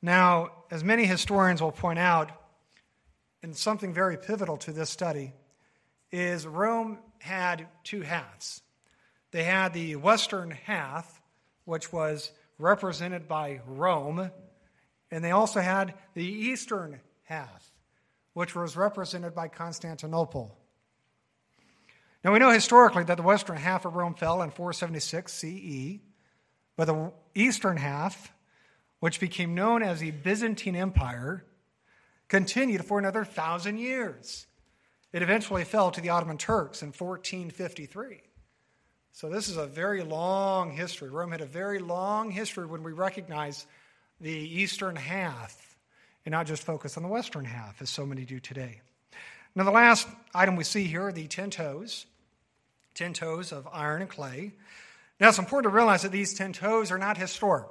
[0.02, 2.32] Now, as many historians will point out,
[3.42, 5.34] and something very pivotal to this study,
[6.12, 8.62] is Rome had two halves.
[9.32, 11.22] They had the western half,
[11.66, 14.32] which was represented by Rome,
[15.12, 17.72] and they also had the eastern half,
[18.34, 20.59] which was represented by Constantinople.
[22.24, 26.00] Now, we know historically that the western half of Rome fell in 476 CE,
[26.76, 28.34] but the eastern half,
[29.00, 31.46] which became known as the Byzantine Empire,
[32.28, 34.48] continued for another thousand years.
[35.14, 38.22] It eventually fell to the Ottoman Turks in 1453.
[39.12, 41.10] So, this is a very long history.
[41.10, 43.66] Rome had a very long history when we recognize
[44.22, 45.78] the eastern half
[46.26, 48.82] and not just focus on the western half, as so many do today.
[49.56, 52.06] Now, the last item we see here are the 10 toes,
[52.94, 54.54] 10 toes of iron and clay.
[55.20, 57.68] Now, it's important to realize that these 10 toes are not historic.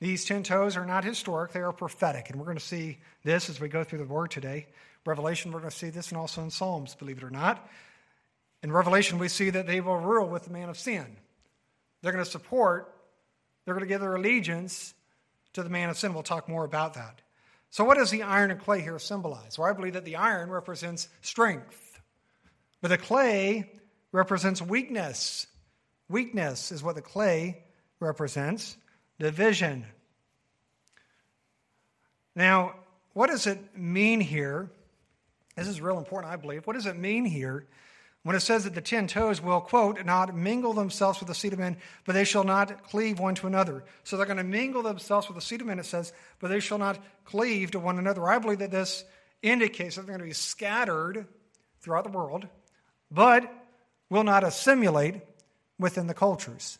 [0.00, 2.30] These 10 toes are not historic, they are prophetic.
[2.30, 4.66] And we're going to see this as we go through the word today.
[5.04, 7.68] Revelation, we're going to see this, and also in Psalms, believe it or not.
[8.62, 11.16] In Revelation, we see that they will rule with the man of sin.
[12.02, 12.94] They're going to support,
[13.64, 14.94] they're going to give their allegiance
[15.54, 16.14] to the man of sin.
[16.14, 17.22] We'll talk more about that.
[17.70, 19.58] So, what does the iron and clay here symbolize?
[19.58, 22.00] Well, I believe that the iron represents strength,
[22.80, 23.70] but the clay
[24.12, 25.46] represents weakness.
[26.08, 27.62] Weakness is what the clay
[28.00, 28.76] represents,
[29.18, 29.84] division.
[32.34, 32.74] Now,
[33.12, 34.70] what does it mean here?
[35.56, 36.66] This is real important, I believe.
[36.66, 37.66] What does it mean here
[38.28, 41.54] when it says that the ten toes will, quote, not mingle themselves with the seed
[41.54, 43.82] of men, but they shall not cleave one to another.
[44.04, 46.60] So they're going to mingle themselves with the seed of men, it says, but they
[46.60, 48.28] shall not cleave to one another.
[48.28, 49.02] I believe that this
[49.40, 51.26] indicates that they're going to be scattered
[51.80, 52.46] throughout the world,
[53.10, 53.50] but
[54.10, 55.22] will not assimilate
[55.78, 56.78] within the cultures.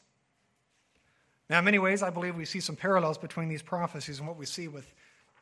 [1.49, 4.37] Now, in many ways, I believe we see some parallels between these prophecies and what
[4.37, 4.93] we see with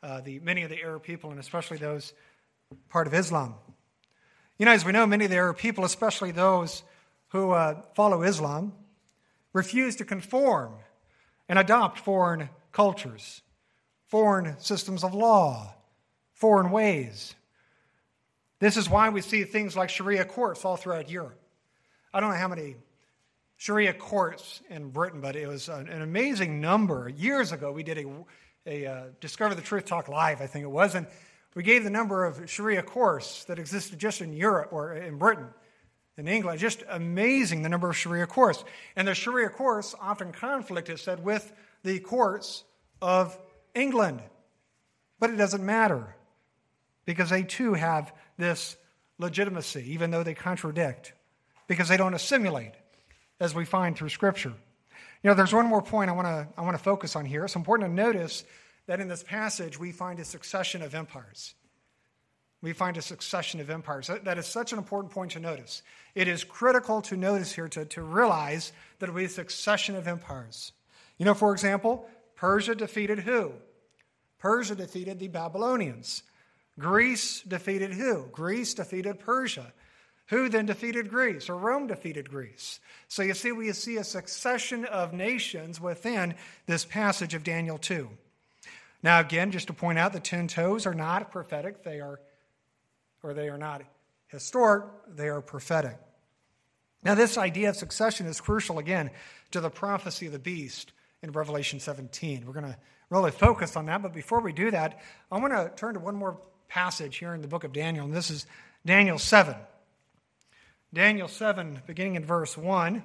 [0.01, 2.13] uh, the, many of the Arab people, and especially those
[2.87, 3.55] part of Islam.
[4.57, 6.81] You know, as we know, many of the Arab people, especially those
[7.29, 8.73] who uh, follow Islam,
[9.53, 10.73] refuse to conform
[11.47, 13.41] and adopt foreign cultures,
[14.07, 15.73] foreign systems of law,
[16.33, 17.35] foreign ways.
[18.59, 21.39] This is why we see things like Sharia courts all throughout Europe.
[22.11, 22.75] I don't know how many
[23.57, 27.09] Sharia courts in Britain, but it was an, amazing number.
[27.09, 28.05] Years ago, we did a,
[28.65, 31.05] a uh, Discover the Truth Talk Live, I think it was, and
[31.55, 35.47] we gave the number of Sharia courts that existed just in Europe or in Britain,
[36.17, 36.59] in England.
[36.59, 38.63] Just amazing the number of Sharia courts.
[38.95, 41.51] And the Sharia courts often conflict, it said, with
[41.83, 42.63] the courts
[43.01, 43.37] of
[43.73, 44.21] England.
[45.19, 46.15] But it doesn't matter
[47.05, 48.75] because they too have this
[49.17, 51.13] legitimacy, even though they contradict,
[51.67, 52.73] because they don't assimilate,
[53.39, 54.53] as we find through Scripture.
[55.23, 57.45] You know, there's one more point I want to I want to focus on here.
[57.45, 58.43] It's important to notice
[58.87, 61.53] that in this passage we find a succession of empires.
[62.61, 64.09] We find a succession of empires.
[64.23, 65.83] That is such an important point to notice.
[66.15, 69.95] It is critical to notice here to, to realize that it will be a succession
[69.95, 70.71] of empires.
[71.19, 73.51] You know, for example, Persia defeated who?
[74.39, 76.23] Persia defeated the Babylonians.
[76.79, 78.27] Greece defeated who?
[78.31, 79.71] Greece defeated Persia.
[80.27, 81.49] Who then defeated Greece?
[81.49, 82.79] Or Rome defeated Greece.
[83.07, 88.09] So you see, we see a succession of nations within this passage of Daniel 2.
[89.03, 92.19] Now, again, just to point out, the ten toes are not prophetic, they are,
[93.23, 93.83] or they are not
[94.27, 95.97] historic, they are prophetic.
[97.03, 99.11] Now, this idea of succession is crucial, again,
[99.51, 102.45] to the prophecy of the beast in Revelation 17.
[102.45, 102.77] We're going to
[103.09, 104.99] really focus on that, but before we do that,
[105.31, 108.13] I want to turn to one more passage here in the book of Daniel, and
[108.13, 108.45] this is
[108.85, 109.55] Daniel 7.
[110.93, 113.03] Daniel 7, beginning in verse 1.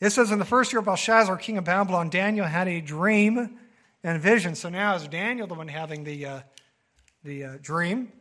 [0.00, 3.58] It says, In the first year of Belshazzar, king of Babylon, Daniel had a dream
[4.02, 4.54] and vision.
[4.54, 6.40] So now is Daniel the one having the, uh,
[7.24, 8.12] the uh, dream.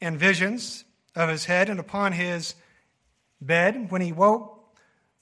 [0.00, 0.84] and visions
[1.16, 2.54] of his head, and upon his
[3.40, 4.76] bed, when he woke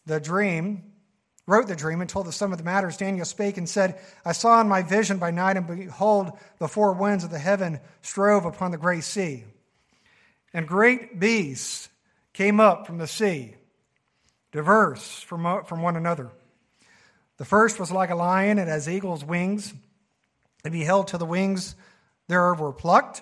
[0.06, 0.82] the dream,
[1.46, 4.32] wrote the dream and told the sum of the matters, Daniel spake and said, I
[4.32, 8.44] saw in my vision by night, and behold, the four winds of the heaven strove
[8.44, 9.44] upon the great sea.
[10.52, 11.88] And great beasts
[12.32, 13.54] came up from the sea,
[14.50, 16.30] diverse from, from one another.
[17.42, 19.74] The first was like a lion, and has eagle's wings.
[20.64, 21.74] It beheld till the wings
[22.28, 23.20] thereof were plucked,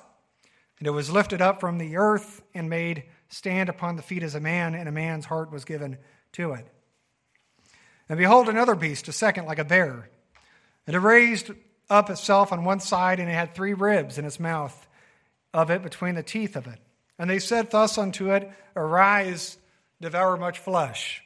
[0.79, 4.35] and it was lifted up from the earth and made stand upon the feet as
[4.35, 5.97] a man, and a man's heart was given
[6.33, 6.67] to it.
[8.11, 10.11] And behold, another beast, a second like a bear.
[10.87, 11.53] And it raised
[11.89, 14.87] up itself on one side, and it had three ribs in its mouth
[15.55, 16.79] of it between the teeth of it.
[17.19, 19.57] And they said thus unto it, Arise,
[19.99, 21.23] devour much flesh.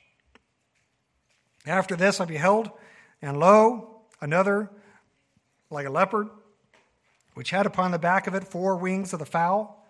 [1.66, 2.70] After this I beheld,
[3.24, 4.70] and lo, another
[5.70, 6.28] like a leopard,
[7.32, 9.88] which had upon the back of it four wings of the fowl.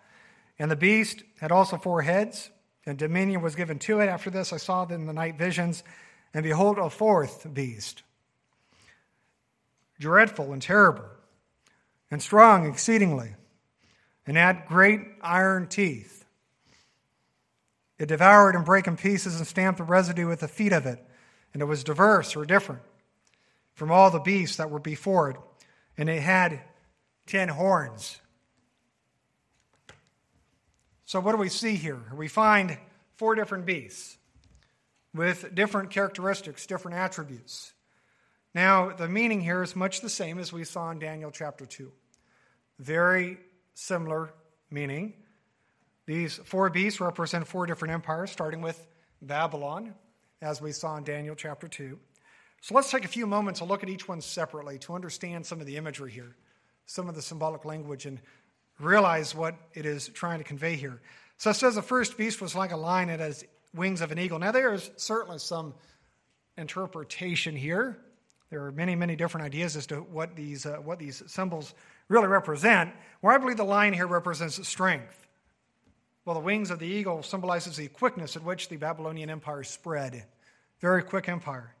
[0.57, 2.49] And the beast had also four heads,
[2.85, 4.07] and dominion was given to it.
[4.07, 5.83] After this I saw in the night visions
[6.33, 8.03] and behold, a fourth beast,
[9.99, 11.05] dreadful and terrible,
[12.09, 13.35] and strong exceedingly,
[14.25, 16.25] and had great iron teeth.
[17.99, 21.05] It devoured and brake in pieces and stamped the residue with the feet of it,
[21.53, 22.81] and it was diverse or different
[23.75, 25.37] from all the beasts that were before it,
[25.97, 26.61] and it had
[27.27, 28.19] ten horns.
[31.05, 32.01] So, what do we see here?
[32.15, 32.77] We find
[33.17, 34.17] four different beasts
[35.13, 37.73] with different characteristics, different attributes.
[38.53, 41.91] Now, the meaning here is much the same as we saw in Daniel chapter 2.
[42.79, 43.37] Very
[43.73, 44.33] similar
[44.71, 45.13] meaning.
[46.05, 48.87] These four beasts represent four different empires, starting with
[49.21, 49.93] Babylon,
[50.41, 51.99] as we saw in Daniel chapter 2.
[52.65, 55.59] So let's take a few moments to look at each one separately to understand some
[55.61, 56.35] of the imagery here,
[56.87, 58.19] some of the symbolic language, and
[58.79, 60.99] realize what it is trying to convey here.
[61.37, 64.17] So it says the first beast was like a lion, it has wings of an
[64.17, 64.39] eagle.
[64.39, 65.75] Now, there is certainly some
[66.57, 67.99] interpretation here.
[68.49, 71.75] There are many, many different ideas as to what these, uh, what these symbols
[72.07, 72.91] really represent.
[73.21, 75.27] Where I believe the lion here represents strength.
[76.25, 80.25] Well, the wings of the eagle symbolizes the quickness at which the Babylonian Empire spread.
[80.79, 81.74] Very quick empire.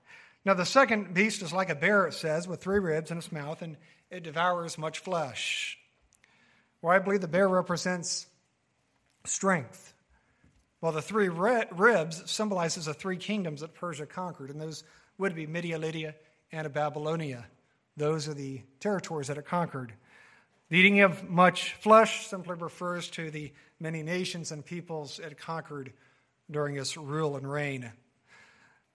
[0.45, 3.31] Now, the second beast is like a bear, it says, with three ribs in its
[3.31, 3.77] mouth, and
[4.11, 5.77] it devours much flesh.
[6.81, 8.27] Well, I believe the bear represents
[9.25, 9.93] strength.
[10.81, 14.83] Well, the three ribs symbolizes the three kingdoms that Persia conquered, and those
[15.17, 16.13] would be Media, Lydia,
[16.51, 17.47] and Babylonia.
[17.97, 19.93] Those are the territories that it conquered.
[20.69, 25.91] The eating of much flesh simply refers to the many nations and peoples it conquered
[26.51, 27.91] during its rule and reign.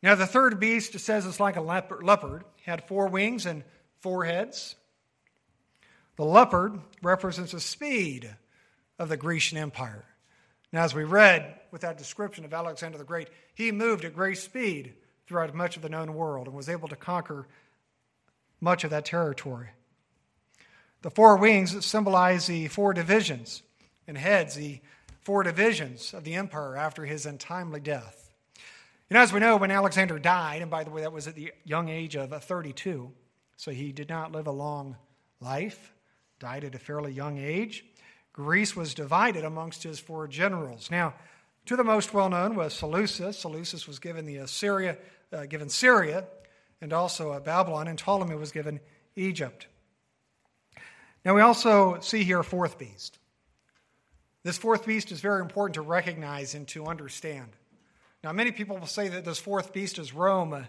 [0.02, 3.64] Now, the third beast, says it's like a leopard, had four wings and
[4.00, 4.76] four heads.
[6.16, 8.34] The leopard represents the speed
[8.98, 10.04] of the Grecian Empire.
[10.72, 14.38] Now, as we read with that description of Alexander the Great, he moved at great
[14.38, 14.94] speed
[15.26, 17.46] throughout much of the known world and was able to conquer
[18.60, 19.68] much of that territory.
[21.02, 23.62] The four wings symbolize the four divisions
[24.06, 24.80] and heads, the
[25.22, 28.19] four divisions of the empire after his untimely death.
[29.11, 31.53] Know, as we know, when Alexander died, and by the way, that was at the
[31.64, 33.11] young age of 32,
[33.57, 34.96] so he did not live a long
[35.40, 35.92] life,
[36.38, 37.85] died at a fairly young age.
[38.33, 40.92] Greece was divided amongst his four generals.
[40.92, 41.14] Now,
[41.66, 43.37] two of the most well known was Seleucus.
[43.37, 44.96] Seleucus was given the Assyria,
[45.33, 46.27] uh, given Syria,
[46.81, 48.79] and also uh, Babylon, and Ptolemy was given
[49.16, 49.66] Egypt.
[51.25, 53.18] Now, we also see here a fourth beast.
[54.44, 57.57] This fourth beast is very important to recognize and to understand.
[58.22, 60.66] Now, many people will say that this fourth beast is Rome.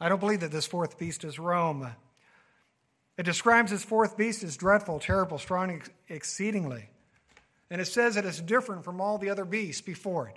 [0.00, 1.92] I don't believe that this fourth beast is Rome.
[3.16, 6.88] It describes this fourth beast as dreadful, terrible, strong ex- exceedingly.
[7.70, 10.36] And it says that it is different from all the other beasts before it.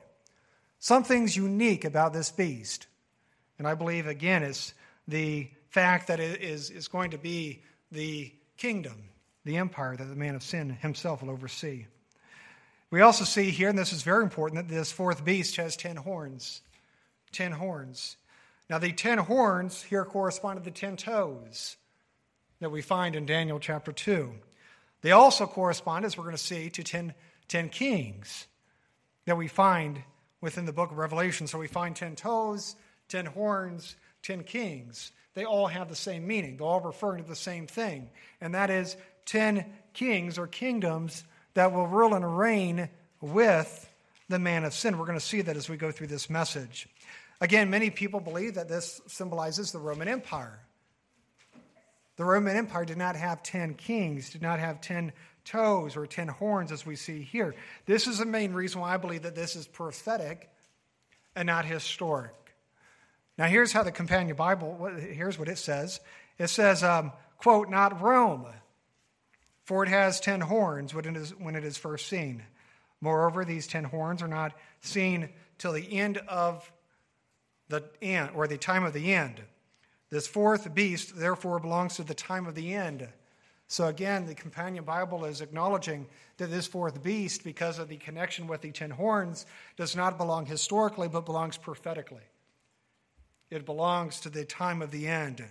[0.80, 2.88] Something's unique about this beast.
[3.58, 4.74] And I believe, again, it's
[5.08, 9.10] the fact that it is, is going to be the kingdom,
[9.46, 11.86] the empire that the man of sin himself will oversee.
[12.92, 15.96] We also see here, and this is very important, that this fourth beast has ten
[15.96, 16.62] horns.
[17.32, 18.18] Ten horns.
[18.70, 21.78] Now, the ten horns here correspond to the ten toes
[22.60, 24.32] that we find in Daniel chapter 2.
[25.02, 27.14] They also correspond, as we're going to see, to ten,
[27.48, 28.48] ten kings
[29.26, 30.02] that we find
[30.42, 31.48] within the book of Revelation.
[31.48, 32.76] So we find ten toes,
[33.08, 35.12] ten horns, ten kings.
[35.34, 36.58] They all have the same meaning.
[36.58, 38.10] They're all referring to the same thing,
[38.40, 41.24] and that is ten kings or kingdoms
[41.56, 42.90] that will rule and reign
[43.20, 43.92] with
[44.30, 44.98] the man of sin.
[44.98, 46.88] We're going to see that as we go through this message.
[47.42, 50.60] Again, many people believe that this symbolizes the Roman Empire.
[52.18, 55.12] The Roman Empire did not have 10 kings, did not have 10
[55.46, 57.56] toes or ten horns as we see here.
[57.86, 60.50] This is the main reason why I believe that this is prophetic
[61.36, 62.34] and not historic.
[63.38, 66.00] Now, here's how the Companion Bible, here's what it says.
[66.38, 68.48] It says, um, quote, not Rome,
[69.66, 72.44] for it has ten horns when it, is, when it is first seen.
[73.02, 76.72] Moreover, these ten horns are not seen till the end of
[77.68, 79.42] the end, or the time of the end.
[80.10, 83.08] This fourth beast, therefore, belongs to the time of the end.
[83.68, 86.06] So again, the Companion Bible is acknowledging
[86.38, 90.46] that this fourth beast, because of the connection with the ten horns, does not belong
[90.46, 92.22] historically, but belongs prophetically.
[93.50, 95.44] It belongs to the time of the end.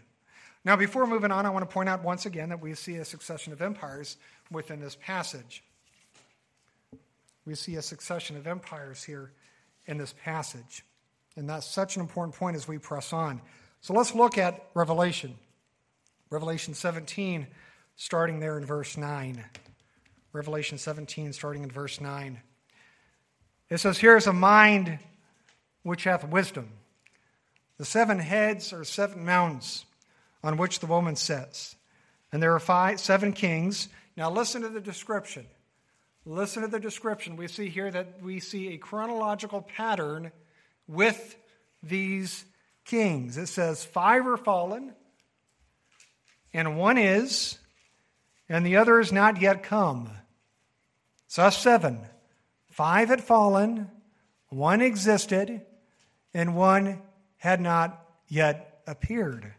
[0.64, 3.04] Now, before moving on, I want to point out once again that we see a
[3.04, 4.16] succession of empires
[4.50, 5.62] within this passage.
[7.44, 9.30] We see a succession of empires here
[9.86, 10.82] in this passage.
[11.36, 13.42] And that's such an important point as we press on.
[13.82, 15.34] So let's look at Revelation.
[16.30, 17.46] Revelation 17,
[17.96, 19.44] starting there in verse 9.
[20.32, 22.40] Revelation 17, starting in verse 9.
[23.68, 24.98] It says, Here is a mind
[25.82, 26.70] which hath wisdom.
[27.76, 29.84] The seven heads are seven mountains
[30.44, 31.74] on which the woman sits.
[32.30, 33.88] And there are five, seven kings.
[34.16, 35.46] Now listen to the description.
[36.26, 37.36] Listen to the description.
[37.36, 40.30] We see here that we see a chronological pattern
[40.86, 41.36] with
[41.82, 42.44] these
[42.84, 43.38] kings.
[43.38, 44.92] It says, Five are fallen,
[46.52, 47.58] and one is,
[48.48, 50.10] and the other is not yet come.
[51.26, 52.00] So seven.
[52.70, 53.90] Five had fallen,
[54.48, 55.62] one existed,
[56.32, 57.00] and one
[57.36, 59.54] had not yet appeared.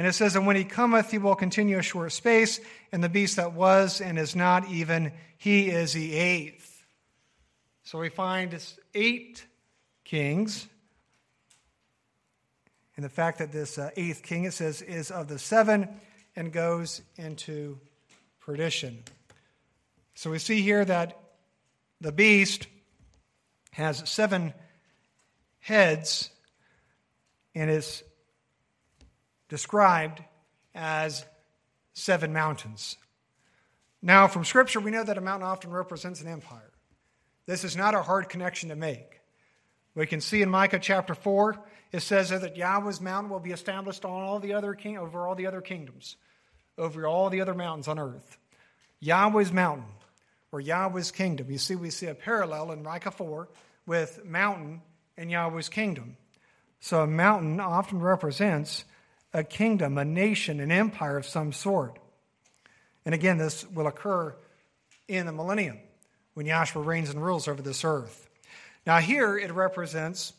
[0.00, 2.58] And it says, And when he cometh, he will continue a short space,
[2.90, 6.82] and the beast that was and is not even, he is the eighth.
[7.82, 8.58] So we find
[8.94, 9.44] eight
[10.02, 10.66] kings
[12.96, 15.86] and the fact that this uh, eighth king, it says, is of the seven
[16.34, 17.78] and goes into
[18.40, 19.02] perdition.
[20.14, 21.20] So we see here that
[22.00, 22.68] the beast
[23.72, 24.54] has seven
[25.58, 26.30] heads
[27.54, 28.02] and is
[29.50, 30.22] described
[30.74, 31.26] as
[31.92, 32.96] seven mountains.
[34.00, 36.72] Now, from Scripture, we know that a mountain often represents an empire.
[37.44, 39.20] This is not a hard connection to make.
[39.94, 44.04] We can see in Micah chapter 4 it says that Yahweh's mountain will be established
[44.04, 46.16] on all the other king, over all the other kingdoms,
[46.78, 48.38] over all the other mountains on earth.
[49.00, 49.88] Yahweh's mountain,
[50.52, 51.50] or Yahweh's kingdom.
[51.50, 53.48] You see, we see a parallel in Micah 4
[53.86, 54.82] with mountain
[55.16, 56.16] and Yahweh's kingdom.
[56.78, 58.84] So a mountain often represents
[59.32, 61.98] a kingdom, a nation, an empire of some sort.
[63.04, 64.34] And again, this will occur
[65.08, 65.78] in the millennium
[66.34, 68.28] when Yahshua reigns and rules over this earth.
[68.86, 70.32] Now, here it represents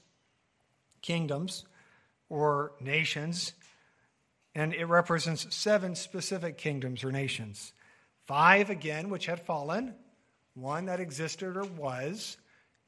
[1.02, 1.66] kingdoms
[2.30, 3.54] or nations,
[4.56, 7.74] and it represents seven specific kingdoms or nations.
[8.26, 9.94] Five, again, which had fallen,
[10.54, 12.38] one that existed or was,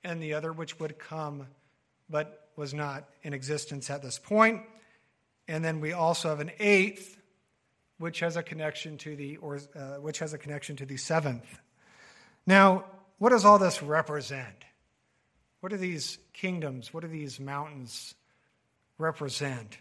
[0.03, 1.47] and the other which would come
[2.09, 4.61] but was not in existence at this point.
[5.47, 7.19] And then we also have an eighth,
[7.97, 11.45] which has a connection to the or uh, which has a connection to the seventh.
[12.45, 12.85] Now,
[13.17, 14.65] what does all this represent?
[15.61, 16.93] What are these kingdoms?
[16.93, 18.15] What do these mountains
[18.97, 19.77] represent?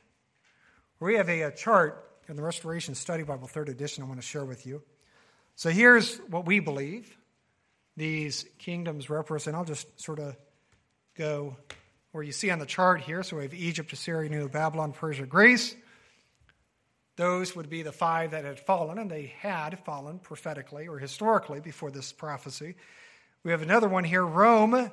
[1.01, 4.27] We have a, a chart in the Restoration Study Bible, third edition, I want to
[4.27, 4.83] share with you.
[5.57, 7.17] So here's what we believe
[7.97, 9.57] these kingdoms represent.
[9.57, 10.37] I'll just sort of
[11.17, 11.57] go
[12.13, 13.23] where you see on the chart here.
[13.23, 15.75] So we have Egypt, Assyria, New Babylon, Persia, Greece.
[17.17, 21.61] Those would be the five that had fallen, and they had fallen prophetically or historically
[21.61, 22.75] before this prophecy.
[23.45, 24.91] We have another one here, Rome,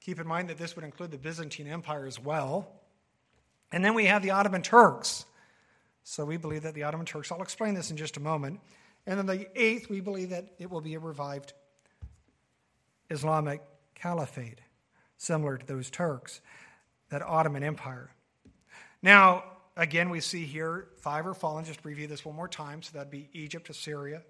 [0.00, 2.68] Keep in mind that this would include the Byzantine Empire as well.
[3.70, 5.26] And then we have the Ottoman Turks.
[6.04, 8.60] So we believe that the Ottoman Turks, I'll explain this in just a moment.
[9.06, 11.52] And then the eighth, we believe that it will be a revived
[13.10, 13.60] Islamic
[13.94, 14.60] caliphate,
[15.20, 16.40] similar to those Turks,
[17.10, 18.10] that Ottoman Empire.
[19.02, 19.44] Now,
[19.76, 21.64] again, we see here five are fallen.
[21.66, 22.82] Just review this one more time.
[22.82, 24.22] So that'd be Egypt, Assyria,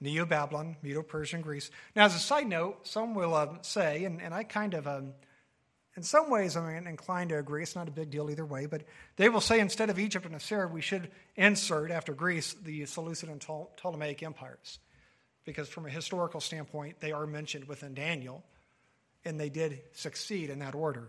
[0.00, 1.70] Neo Babylon, Medo Persian Greece.
[1.96, 5.14] Now, as a side note, some will um, say, and, and I kind of, um,
[5.96, 7.62] in some ways, I'm inclined to agree.
[7.62, 8.82] It's not a big deal either way, but
[9.16, 13.28] they will say instead of Egypt and Assyria, we should insert after Greece the Seleucid
[13.28, 14.78] and Ptolemaic empires.
[15.44, 18.44] Because from a historical standpoint, they are mentioned within Daniel,
[19.24, 21.08] and they did succeed in that order.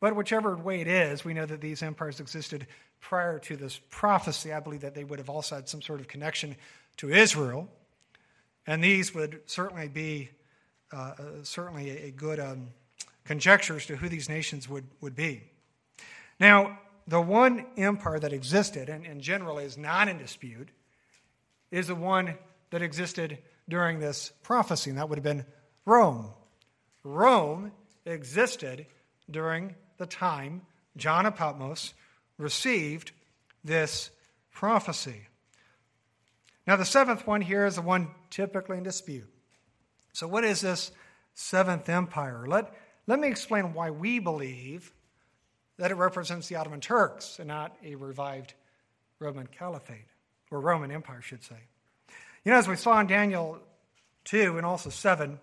[0.00, 2.66] But whichever way it is, we know that these empires existed
[3.00, 4.52] prior to this prophecy.
[4.52, 6.56] I believe that they would have also had some sort of connection
[6.98, 7.68] to Israel,
[8.66, 10.30] and these would certainly be
[10.92, 12.68] uh, uh, certainly a, good um,
[13.24, 15.42] conjecture as to who these nations would, would be.
[16.38, 16.78] Now,
[17.08, 20.68] the one empire that existed and, and generally is not in dispute
[21.70, 22.34] is the one
[22.70, 23.38] that existed
[23.68, 25.44] during this prophecy, and that would have been
[25.84, 26.30] Rome.
[27.06, 27.70] Rome
[28.04, 28.86] existed
[29.30, 30.62] during the time
[30.96, 31.94] John of Patmos
[32.36, 33.12] received
[33.62, 34.10] this
[34.50, 35.28] prophecy.
[36.66, 39.28] Now, the seventh one here is the one typically in dispute.
[40.12, 40.90] So, what is this
[41.34, 42.44] seventh empire?
[42.46, 42.74] Let,
[43.06, 44.92] let me explain why we believe
[45.78, 48.54] that it represents the Ottoman Turks and not a revived
[49.20, 50.06] Roman Caliphate,
[50.50, 51.68] or Roman Empire, should say.
[52.44, 53.60] You know, as we saw in Daniel
[54.24, 55.38] 2 and also 7,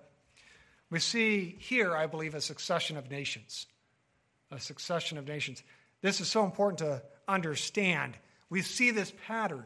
[0.93, 3.65] we see here, I believe, a succession of nations.
[4.51, 5.63] A succession of nations.
[6.03, 8.15] This is so important to understand.
[8.51, 9.65] We see this pattern.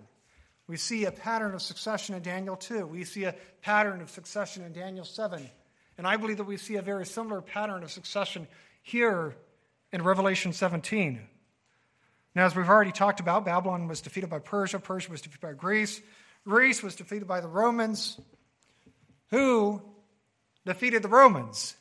[0.68, 2.88] We see a pattern of succession in Daniel 2.
[2.88, 5.50] We see a pattern of succession in Daniel 7.
[5.98, 8.48] And I believe that we see a very similar pattern of succession
[8.82, 9.36] here
[9.92, 11.20] in Revelation 17.
[12.36, 15.52] Now, as we've already talked about, Babylon was defeated by Persia, Persia was defeated by
[15.52, 16.00] Greece,
[16.46, 18.18] Greece was defeated by the Romans,
[19.30, 19.82] who
[20.68, 21.76] defeated the Romans.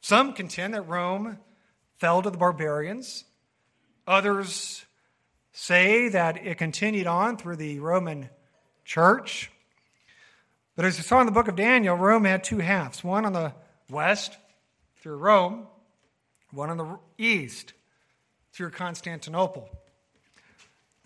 [0.00, 1.38] Some contend that Rome
[1.98, 3.24] fell to the barbarians.
[4.04, 4.84] Others
[5.52, 8.28] say that it continued on through the Roman
[8.84, 9.50] church.
[10.74, 13.32] But as we saw in the book of Daniel, Rome had two halves one on
[13.32, 13.54] the
[13.88, 14.36] west
[15.00, 15.68] through Rome,
[16.50, 17.74] one on the east
[18.52, 19.68] through Constantinople.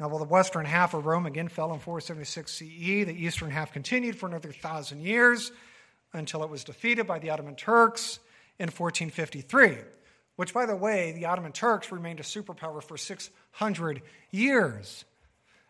[0.00, 2.64] Now, while the western half of Rome again fell in 476 CE,
[3.04, 5.52] the eastern half continued for another thousand years
[6.12, 8.18] until it was defeated by the Ottoman Turks
[8.58, 9.78] in 1453,
[10.36, 15.04] which, by the way, the Ottoman Turks remained a superpower for 600 years.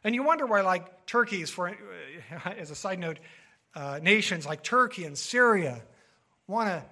[0.05, 1.77] And you wonder why, like Turkey's, for,
[2.45, 3.19] as a side note,
[3.75, 5.83] uh, nations like Turkey and Syria
[6.47, 6.85] want to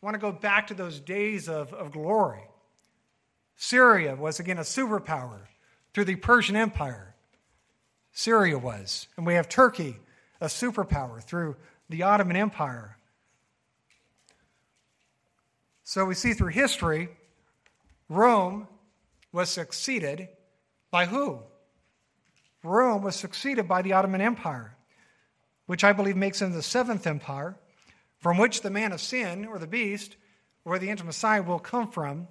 [0.00, 2.40] want to go back to those days of, of glory.
[3.56, 5.40] Syria was again a superpower
[5.92, 7.14] through the Persian Empire.
[8.12, 9.08] Syria was.
[9.16, 9.96] And we have Turkey,
[10.40, 11.56] a superpower through
[11.90, 12.96] the Ottoman Empire.
[15.82, 17.08] So we see through history,
[18.08, 18.68] Rome
[19.32, 20.28] was succeeded
[20.92, 21.40] by who?
[22.62, 24.76] Rome was succeeded by the Ottoman Empire,
[25.66, 27.56] which I believe makes them the seventh empire,
[28.18, 30.14] from which the man of sin, or the beast,
[30.64, 32.28] or the anti-Messiah will come from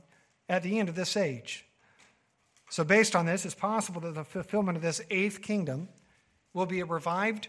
[0.48, 1.66] at the end of this age.
[2.70, 5.90] So, based on this, it's possible that the fulfillment of this eighth kingdom
[6.54, 7.48] will be a revived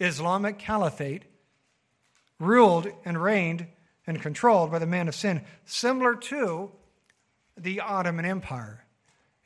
[0.00, 1.22] Islamic caliphate
[2.38, 3.66] ruled and reigned
[4.06, 6.70] and controlled by the man of sin, similar to
[7.56, 8.84] the Ottoman Empire.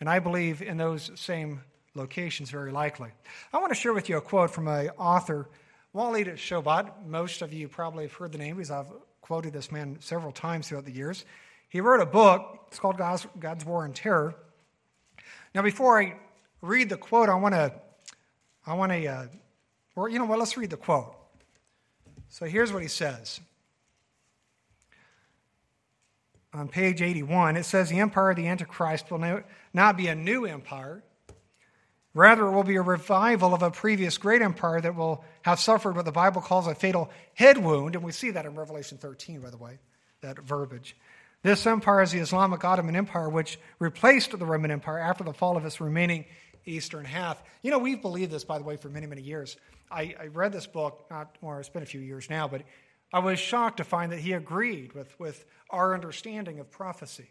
[0.00, 1.62] And I believe in those same
[1.94, 3.10] locations very likely.
[3.52, 5.48] I want to share with you a quote from an author,
[5.92, 7.06] Walid Shoebat.
[7.06, 10.68] Most of you probably have heard the name because I've quoted this man several times
[10.68, 11.24] throughout the years.
[11.68, 14.34] He wrote a book, it's called God's, God's War and Terror.
[15.54, 16.16] Now, before I
[16.60, 17.72] read the quote, I want to,
[18.66, 19.26] I want to, uh,
[19.96, 21.14] or you know what, let's read the quote.
[22.32, 23.42] So here's what he says
[26.54, 29.42] on page 81, it says the empire of the Antichrist will
[29.74, 31.02] not be a new empire.
[32.14, 35.94] Rather, it will be a revival of a previous great empire that will have suffered
[35.94, 37.96] what the Bible calls a fatal head wound.
[37.96, 39.78] And we see that in Revelation 13, by the way,
[40.22, 40.96] that verbiage.
[41.42, 45.56] This empire is the Islamic Ottoman Empire, which replaced the Roman Empire after the fall
[45.56, 46.24] of its remaining
[46.64, 47.42] eastern half.
[47.62, 49.56] You know, we've believed this, by the way, for many, many years.
[49.92, 52.62] I, I read this book, not, well, it's been a few years now, but
[53.12, 57.28] I was shocked to find that he agreed with, with our understanding of prophecy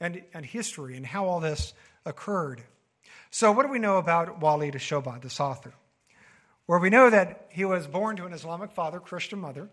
[0.00, 1.74] and, and history and how all this
[2.06, 2.62] occurred.
[3.30, 5.74] So, what do we know about Walid Shoebat, this author?
[6.66, 9.68] Well, we know that he was born to an Islamic father, Christian mother.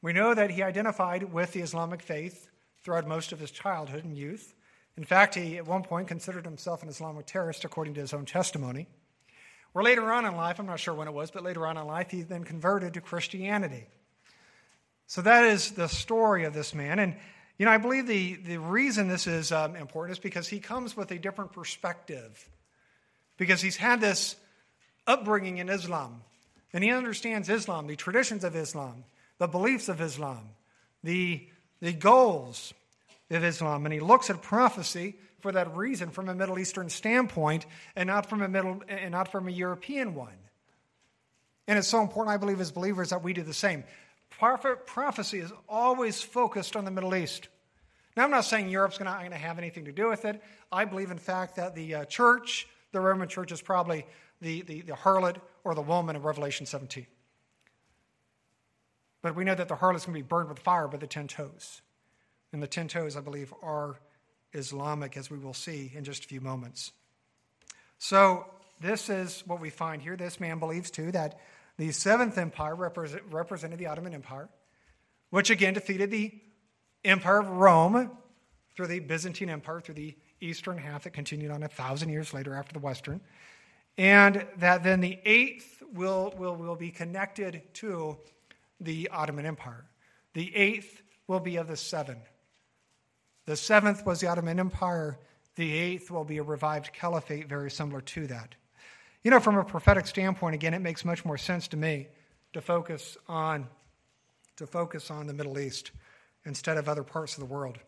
[0.00, 2.48] We know that he identified with the Islamic faith
[2.82, 4.54] throughout most of his childhood and youth.
[4.96, 8.26] In fact, he at one point considered himself an Islamic terrorist, according to his own
[8.26, 8.86] testimony.
[9.74, 11.86] Or later on in life, I'm not sure when it was, but later on in
[11.86, 13.86] life, he then converted to Christianity.
[15.06, 16.98] So that is the story of this man.
[16.98, 17.16] And,
[17.58, 20.96] you know, I believe the, the reason this is um, important is because he comes
[20.96, 22.48] with a different perspective.
[23.38, 24.36] Because he's had this
[25.06, 26.22] upbringing in Islam.
[26.72, 29.04] And he understands Islam, the traditions of Islam,
[29.38, 30.50] the beliefs of Islam,
[31.02, 31.46] the,
[31.80, 32.72] the goals
[33.30, 33.84] of Islam.
[33.84, 38.28] And he looks at prophecy for that reason from a Middle Eastern standpoint and not
[38.28, 40.32] from a middle and not from a European one.
[41.68, 43.84] And it's so important, I believe, as believers, that we do the same
[44.86, 47.48] prophecy is always focused on the Middle East.
[48.16, 50.42] Now, I'm not saying Europe's going to have anything to do with it.
[50.70, 54.04] I believe, in fact, that the uh, church, the Roman church, is probably
[54.40, 57.06] the, the, the harlot or the woman in Revelation 17.
[59.22, 61.28] But we know that the harlot's going to be burned with fire by the ten
[61.28, 61.80] toes.
[62.52, 63.96] And the ten toes, I believe, are
[64.52, 66.92] Islamic, as we will see in just a few moments.
[67.98, 68.46] So,
[68.80, 70.16] this is what we find here.
[70.16, 71.38] This man believes, too, that
[71.78, 74.48] The seventh empire represent, represented the Ottoman Empire,
[75.30, 76.32] which again defeated the
[77.04, 78.10] Empire of Rome
[78.76, 82.54] through the Byzantine Empire, through the eastern half that continued on a thousand years later
[82.54, 83.20] after the western.
[83.96, 88.18] And that then the eighth will, will, will be connected to
[88.80, 89.84] the Ottoman Empire.
[90.34, 92.18] The eighth will be of the seven.
[93.46, 95.18] The seventh was the Ottoman Empire.
[95.56, 98.54] The eighth will be a revived caliphate, very similar to that.
[99.22, 102.08] You know, from a prophetic standpoint, again, it makes much more sense to me
[102.52, 103.68] to focus on
[104.56, 105.92] to focus on the Middle East
[106.44, 107.78] instead of other parts of the world.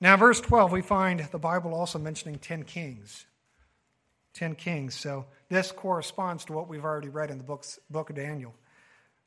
[0.00, 3.26] Now, verse 12, we find the Bible also mentioning 10 kings.
[4.34, 4.94] 10 kings.
[4.94, 8.54] So this corresponds to what we've already read in the books, book of Daniel.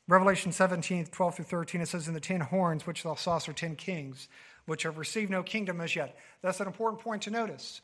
[0.08, 3.54] Revelation 17, 12 through 13, it says, In the ten horns which thou sawest are
[3.54, 4.28] ten kings,
[4.66, 6.18] which have received no kingdom as yet.
[6.42, 7.82] That's an important point to notice.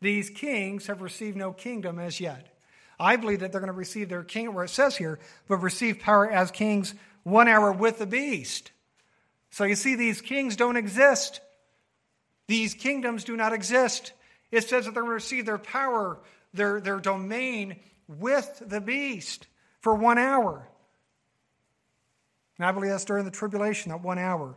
[0.00, 2.48] These kings have received no kingdom as yet.
[2.98, 5.18] I believe that they're going to receive their kingdom, where it says here,
[5.48, 6.94] but receive power as kings
[7.24, 8.70] one hour with the beast.
[9.50, 11.40] So you see, these kings don't exist.
[12.46, 14.12] These kingdoms do not exist.
[14.52, 16.18] It says that they're going to receive their power,
[16.52, 19.46] their, their domain with the beast
[19.80, 20.68] for one hour.
[22.58, 24.54] And I believe that's during the tribulation, that one hour.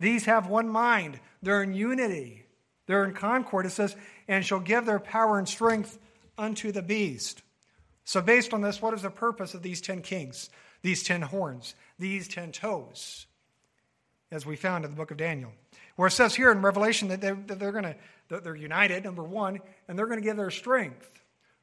[0.00, 2.44] These have one mind, they're in unity,
[2.86, 3.66] they're in concord.
[3.66, 3.94] It says,
[4.26, 5.98] and shall give their power and strength
[6.36, 7.42] unto the beast.
[8.04, 10.50] So, based on this, what is the purpose of these ten kings,
[10.82, 13.26] these ten horns, these ten toes,
[14.32, 15.52] as we found in the book of Daniel?
[15.94, 19.22] Where it says here in Revelation that they're, that they're going to, they're united, number
[19.22, 21.08] one, and they're going to give their strength,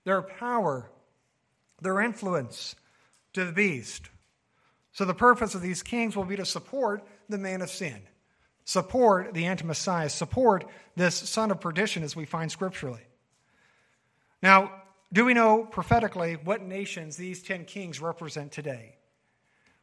[0.06, 0.90] their power,
[1.82, 2.76] their influence
[3.34, 4.10] to the beast.
[5.00, 8.02] So, the purpose of these kings will be to support the man of sin,
[8.66, 10.66] support the anti Messiah, support
[10.98, 13.08] this son of perdition as we find scripturally.
[14.44, 14.74] Now,
[15.14, 18.98] do we know prophetically what nations these 10 kings represent today?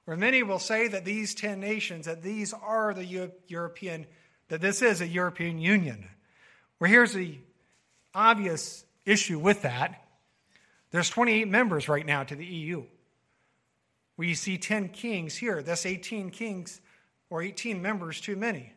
[0.04, 4.04] Where many will say that these 10 nations, that these are the European,
[4.48, 6.10] that this is a European Union.
[6.78, 7.38] Well, here's the
[8.14, 9.98] obvious issue with that.
[10.90, 12.84] There's 28 members right now to the EU.
[14.16, 15.62] We see 10 kings here.
[15.62, 16.80] That's 18 kings
[17.28, 18.72] or 18 members too many.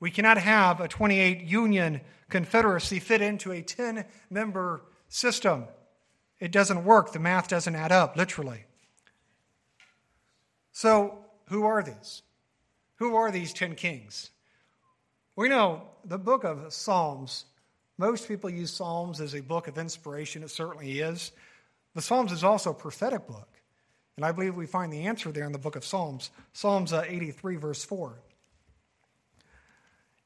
[0.00, 5.64] We cannot have a 28 union confederacy fit into a 10 member system.
[6.38, 7.12] It doesn't work.
[7.12, 8.64] The math doesn't add up, literally.
[10.72, 12.22] So, who are these?
[12.96, 14.30] Who are these 10 kings?
[15.34, 17.46] We know the book of Psalms,
[17.96, 20.44] most people use Psalms as a book of inspiration.
[20.44, 21.32] It certainly is.
[21.94, 23.48] The Psalms is also a prophetic book.
[24.16, 27.04] And I believe we find the answer there in the book of Psalms, Psalms uh,
[27.06, 28.18] 83, verse 4.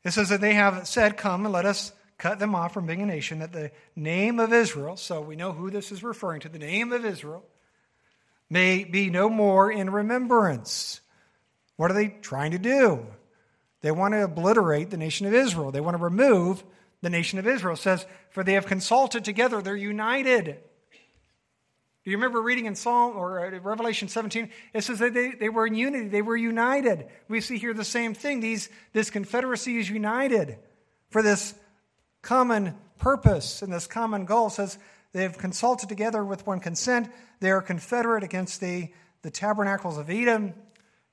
[0.04, 3.02] It says that they have said, Come and let us cut them off from being
[3.02, 6.48] a nation, that the name of Israel, so we know who this is referring to,
[6.48, 7.44] the name of Israel,
[8.48, 11.00] may be no more in remembrance.
[11.76, 13.06] What are they trying to do?
[13.80, 15.72] They want to obliterate the nation of Israel.
[15.72, 16.62] They want to remove
[17.00, 17.74] the nation of Israel.
[17.74, 20.58] It says, For they have consulted together, they're united.
[22.04, 24.50] Do you remember reading in Psalm or uh, Revelation 17?
[24.74, 27.06] It says that they, they were in unity, they were united.
[27.28, 28.40] We see here the same thing.
[28.40, 30.58] These, this confederacy is united
[31.10, 31.54] for this
[32.20, 34.48] common purpose and this common goal.
[34.48, 34.78] It says
[35.12, 37.08] they have consulted together with one consent.
[37.38, 38.88] They are confederate against the,
[39.22, 40.54] the tabernacles of Edom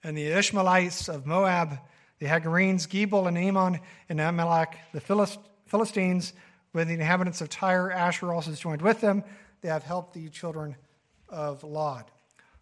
[0.04, 1.78] and the Ishmaelites of Moab,
[2.18, 3.80] the Hagarenes, Gebal and Ammon
[4.10, 5.38] and Amalek, the Philist,
[5.68, 6.34] Philistines,
[6.74, 7.92] with the inhabitants of Tyre.
[7.92, 9.24] Asher also is joined with them
[9.62, 10.76] they have helped the children
[11.28, 12.10] of Lot.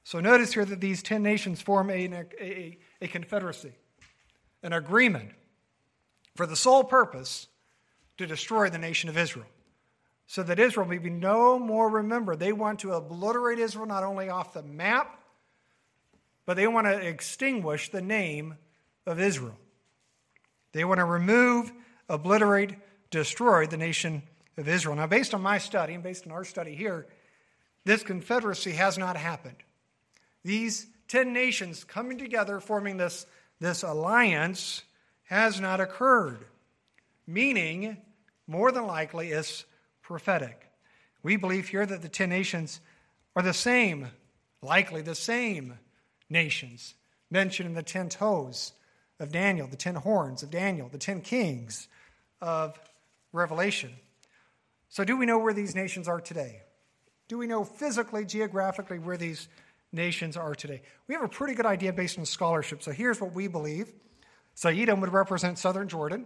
[0.03, 3.73] So notice here that these 10 nations form a, a, a confederacy,
[4.63, 5.31] an agreement
[6.35, 7.47] for the sole purpose
[8.17, 9.47] to destroy the nation of Israel.
[10.27, 12.39] So that Israel may be no more remembered.
[12.39, 15.19] They want to obliterate Israel not only off the map,
[16.45, 18.55] but they want to extinguish the name
[19.05, 19.57] of Israel.
[20.73, 21.71] They want to remove,
[22.09, 22.75] obliterate,
[23.09, 24.23] destroy the nation
[24.57, 24.95] of Israel.
[24.95, 27.05] Now, based on my study and based on our study here,
[27.85, 29.57] this confederacy has not happened.
[30.43, 33.25] These 10 nations coming together, forming this,
[33.59, 34.83] this alliance,
[35.25, 36.45] has not occurred,
[37.25, 37.97] meaning,
[38.47, 39.65] more than likely, it's
[40.01, 40.69] prophetic.
[41.23, 42.79] We believe here that the 10 nations
[43.35, 44.07] are the same,
[44.61, 45.77] likely the same
[46.29, 46.95] nations
[47.29, 48.71] mentioned in the 10 toes
[49.19, 51.87] of Daniel, the 10 horns of Daniel, the 10 kings
[52.41, 52.79] of
[53.33, 53.91] Revelation.
[54.89, 56.61] So, do we know where these nations are today?
[57.27, 59.47] Do we know physically, geographically, where these
[59.91, 60.81] nations are today?
[61.07, 62.81] We have a pretty good idea based on scholarship.
[62.81, 63.91] So, here's what we believe
[64.63, 66.25] Edom would represent southern Jordan,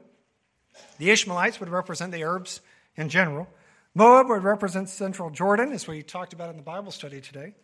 [0.99, 2.61] the Ishmaelites would represent the Arabs
[2.95, 3.47] in general,
[3.93, 7.55] Moab would represent central Jordan, as we talked about in the Bible study today.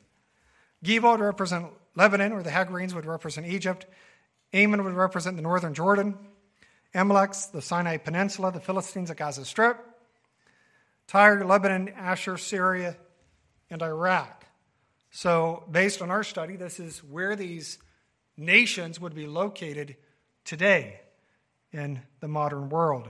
[0.83, 3.85] Geba would represent Lebanon, or the Hagarenes would represent Egypt.
[4.53, 6.17] Ammon would represent the northern Jordan.
[6.93, 9.77] Amalek, the Sinai Peninsula, the Philistines, the Gaza Strip.
[11.07, 12.97] Tyre, Lebanon, Ashur, Syria,
[13.69, 14.45] and Iraq.
[15.09, 17.79] So, based on our study, this is where these
[18.35, 19.95] nations would be located
[20.43, 20.99] today
[21.71, 23.07] in the modern world.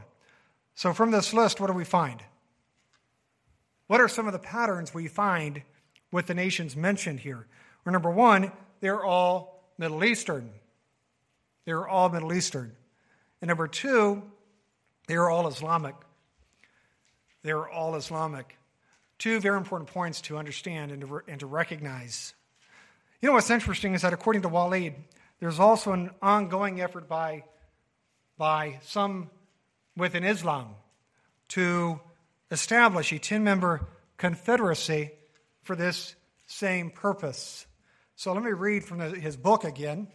[0.75, 2.21] So, from this list, what do we find?
[3.87, 5.63] What are some of the patterns we find
[6.11, 7.47] with the nations mentioned here?
[7.83, 10.51] Well, number one, they're all Middle Eastern.
[11.65, 12.75] They're all Middle Eastern.
[13.41, 14.23] And number two,
[15.07, 15.95] they're all Islamic.
[17.47, 18.57] They're all Islamic.
[19.19, 22.33] Two very important points to understand and to, and to recognize.
[23.21, 24.95] You know what's interesting is that according to Walid,
[25.39, 27.45] there's also an ongoing effort by,
[28.37, 29.29] by some
[29.95, 30.75] within Islam
[31.49, 32.01] to
[32.51, 33.87] establish a 10 member
[34.17, 35.11] confederacy
[35.63, 36.15] for this
[36.47, 37.65] same purpose.
[38.17, 40.09] So let me read from his book again.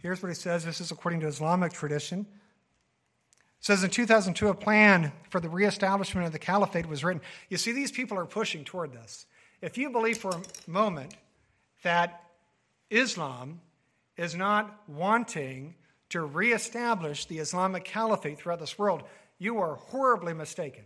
[0.00, 0.64] Here's what he says.
[0.64, 2.24] This is according to Islamic tradition.
[3.62, 7.22] Says in 2002, a plan for the reestablishment of the caliphate was written.
[7.48, 9.24] You see, these people are pushing toward this.
[9.60, 11.14] If you believe for a moment
[11.84, 12.24] that
[12.90, 13.60] Islam
[14.16, 15.76] is not wanting
[16.08, 19.04] to reestablish the Islamic caliphate throughout this world,
[19.38, 20.84] you are horribly mistaken.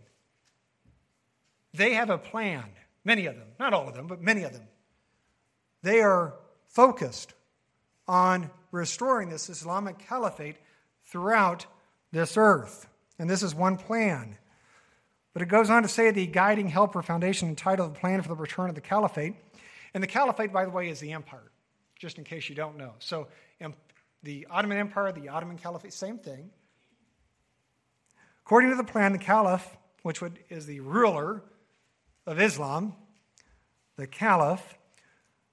[1.72, 2.64] They have a plan,
[3.06, 4.68] many of them, not all of them, but many of them.
[5.82, 6.34] They are
[6.68, 7.32] focused
[8.06, 10.56] on restoring this Islamic caliphate
[11.06, 11.64] throughout
[12.12, 12.88] this earth.
[13.18, 14.36] And this is one plan.
[15.32, 18.34] But it goes on to say the guiding helper foundation entitled The Plan for the
[18.34, 19.34] Return of the Caliphate.
[19.94, 21.50] And the caliphate, by the way, is the empire,
[21.98, 22.92] just in case you don't know.
[22.98, 23.28] So
[24.22, 26.50] the Ottoman Empire, the Ottoman Caliphate, same thing.
[28.44, 29.64] According to the plan, the caliph,
[30.02, 31.42] which would, is the ruler
[32.26, 32.94] of Islam,
[33.96, 34.76] the caliph,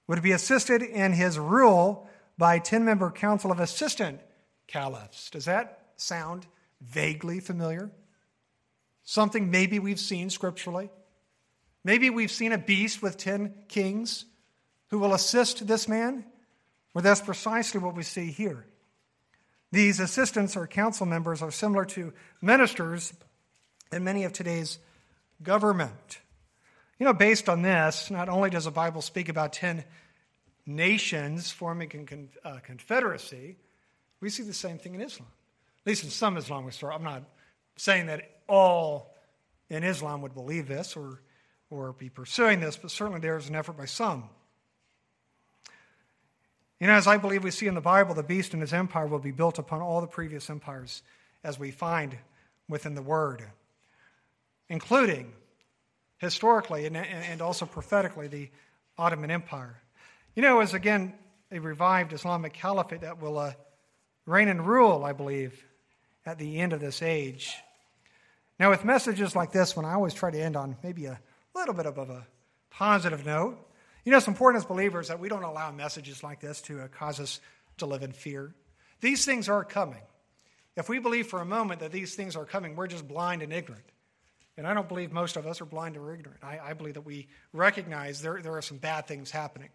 [0.07, 4.19] would be assisted in his rule by a 10 member council of assistant
[4.67, 5.29] caliphs.
[5.29, 6.45] Does that sound
[6.81, 7.91] vaguely familiar?
[9.03, 10.89] Something maybe we've seen scripturally?
[11.83, 14.25] Maybe we've seen a beast with 10 kings
[14.89, 16.23] who will assist this man?
[16.93, 18.65] Well, that's precisely what we see here.
[19.71, 23.11] These assistants or council members are similar to ministers
[23.91, 24.77] in many of today's
[25.41, 26.19] government.
[26.99, 29.83] You know, based on this, not only does the Bible speak about 10
[30.65, 33.57] nations forming a uh, confederacy,
[34.21, 35.27] we see the same thing in Islam.
[35.85, 36.95] At least in some Islamic stories.
[36.95, 37.23] I'm not
[37.75, 39.13] saying that all
[39.69, 41.21] in Islam would believe this or,
[41.69, 44.29] or be pursuing this, but certainly there is an effort by some.
[46.79, 49.07] You know, as I believe we see in the Bible, the beast and his empire
[49.07, 51.01] will be built upon all the previous empires
[51.43, 52.17] as we find
[52.69, 53.43] within the Word,
[54.69, 55.33] including
[56.17, 58.49] historically and, and also prophetically the
[58.97, 59.81] Ottoman Empire.
[60.35, 61.13] You know, as again
[61.51, 63.53] a revived Islamic caliphate that will uh,
[64.25, 65.63] reign and rule, I believe,
[66.25, 67.55] at the end of this age.
[68.59, 71.19] Now, with messages like this one, I always try to end on maybe a
[71.55, 72.25] little bit of a
[72.69, 73.57] positive note.
[74.05, 76.87] You know, it's important as believers that we don't allow messages like this to uh,
[76.87, 77.39] cause us
[77.77, 78.53] to live in fear.
[79.01, 80.01] These things are coming.
[80.75, 83.53] If we believe for a moment that these things are coming, we're just blind and
[83.53, 83.85] ignorant.
[84.57, 86.43] And I don't believe most of us are blind or ignorant.
[86.43, 89.69] I, I believe that we recognize there, there are some bad things happening.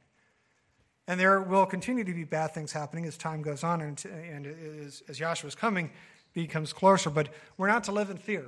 [1.07, 4.47] And there will continue to be bad things happening as time goes on and, and
[4.47, 5.91] as, as is coming
[6.43, 7.11] becomes closer.
[7.11, 8.47] But we're not to live in fear.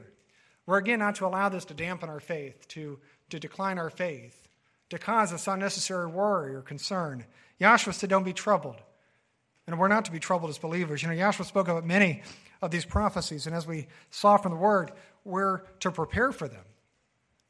[0.67, 2.99] We're again not to allow this to dampen our faith, to,
[3.31, 4.49] to decline our faith,
[4.91, 7.25] to cause us unnecessary worry or concern.
[7.61, 8.77] Yahshua said, Don't be troubled.
[9.67, 11.03] And we're not to be troubled as believers.
[11.03, 12.23] You know, Yahshua spoke about many
[12.63, 14.93] of these prophecies, and as we saw from the word,
[15.25, 16.65] we're to prepare for them.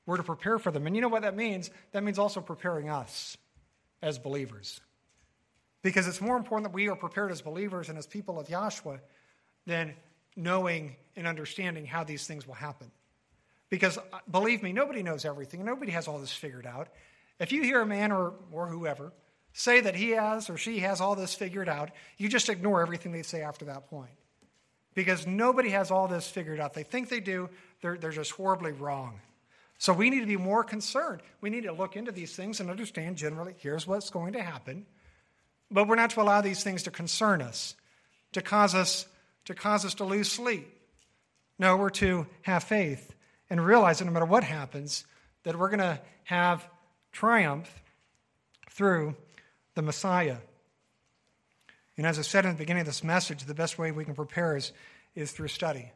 [0.06, 0.86] We're to prepare for them.
[0.86, 1.70] And you know what that means?
[1.92, 3.36] That means also preparing us
[4.02, 4.80] as believers.
[5.82, 9.00] Because it's more important that we are prepared as believers and as people of Yahshua
[9.66, 9.94] than
[10.36, 12.90] knowing and understanding how these things will happen.
[13.68, 15.64] Because uh, believe me, nobody knows everything.
[15.64, 16.88] Nobody has all this figured out.
[17.38, 19.12] If you hear a man or, or whoever
[19.52, 23.12] say that he has or she has all this figured out, you just ignore everything
[23.12, 24.10] they say after that point.
[24.94, 26.74] Because nobody has all this figured out.
[26.74, 27.48] They think they do,
[27.80, 29.20] they're, they're just horribly wrong.
[29.78, 31.22] So we need to be more concerned.
[31.40, 34.84] We need to look into these things and understand generally here's what's going to happen.
[35.70, 37.76] But we're not to allow these things to concern us,
[38.32, 39.06] to cause us
[39.46, 40.68] to cause us to lose sleep.
[41.58, 43.14] No, we're to have faith
[43.48, 45.04] and realize that no matter what happens,
[45.42, 46.66] that we're going to have
[47.12, 47.70] triumph
[48.70, 49.16] through
[49.74, 50.38] the Messiah.
[51.96, 54.14] And as I said in the beginning of this message, the best way we can
[54.14, 54.72] prepare is,
[55.14, 55.92] is through study,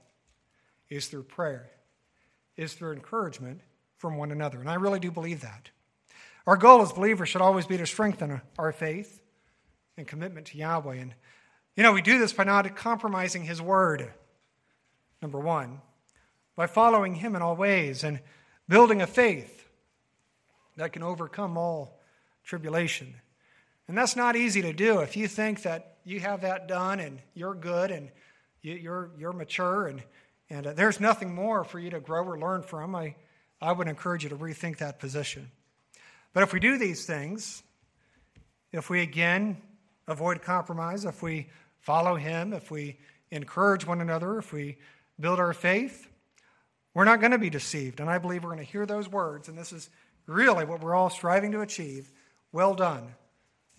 [0.91, 1.71] is through prayer,
[2.57, 3.61] is through encouragement,
[4.05, 4.61] from one another.
[4.61, 5.71] And I really do believe that.
[6.47, 9.23] Our goal as believers should always be to strengthen our faith
[9.97, 10.97] and commitment to Yahweh.
[10.97, 11.15] And,
[11.77, 14.13] you know, we do this by not compromising His word,
[15.21, 15.81] number one,
[16.57, 18.21] by following Him in all ways and
[18.69, 19.69] building a faith
[20.77, 22.01] that can overcome all
[22.45, 23.15] tribulation.
[23.89, 27.19] And that's not easy to do if you think that you have that done and
[27.35, 28.11] you're good and
[28.63, 30.03] you're, you're mature and,
[30.49, 32.95] and uh, there's nothing more for you to grow or learn from.
[32.95, 33.17] I,
[33.61, 35.51] I would encourage you to rethink that position.
[36.33, 37.63] But if we do these things,
[38.73, 39.59] if we again
[40.07, 41.49] avoid compromise, if we
[41.85, 42.99] follow Him, if we
[43.31, 44.77] encourage one another, if we
[45.21, 46.09] build our faith,
[46.95, 48.01] we're not going to be deceived.
[48.01, 49.91] And I believe we're going to hear those words, and this is
[50.27, 52.11] really what we're all striving to achieve.
[52.53, 53.15] Well done,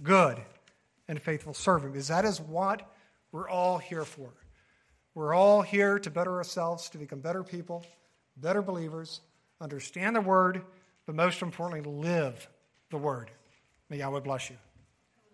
[0.04, 0.40] good
[1.08, 2.90] and faithful servant, because that is what
[3.32, 4.30] we're all here for.
[5.14, 7.86] We're all here to better ourselves, to become better people,
[8.38, 9.22] better believers,
[9.62, 10.62] understand the word,
[11.06, 12.48] but most importantly, live
[12.92, 13.32] the word.
[13.90, 14.58] May Yahweh bless you.